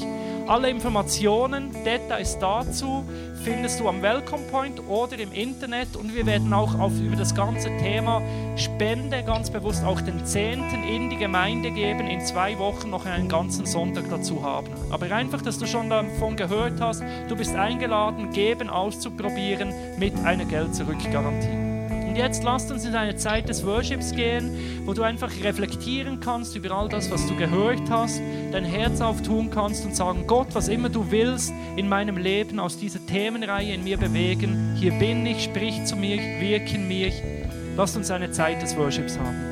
[0.48, 3.06] Alle Informationen, Details dazu
[3.44, 7.34] findest du am Welcome Point oder im Internet und wir werden auch auf, über das
[7.34, 8.22] ganze Thema
[8.56, 13.30] Spende ganz bewusst auch den Zehnten in die Gemeinde geben, in zwei Wochen noch einen
[13.30, 14.68] ganzen Sonntag dazu haben.
[14.90, 20.46] Aber einfach, dass du schon davon gehört hast, du bist eingeladen, Geben auszuprobieren mit einer
[20.46, 21.61] Geld-Zurück-Garantie.
[22.12, 26.58] Und jetzt lasst uns in eine Zeit des Worships gehen, wo du einfach reflektieren kannst
[26.58, 30.68] über all das, was du gehört hast, dein Herz auftun kannst und sagen, Gott, was
[30.68, 35.46] immer du willst in meinem Leben aus dieser Themenreihe in mir bewegen, hier bin ich,
[35.46, 37.14] sprich zu mir, wirke in mir.
[37.78, 39.51] Lasst uns eine Zeit des Worships haben.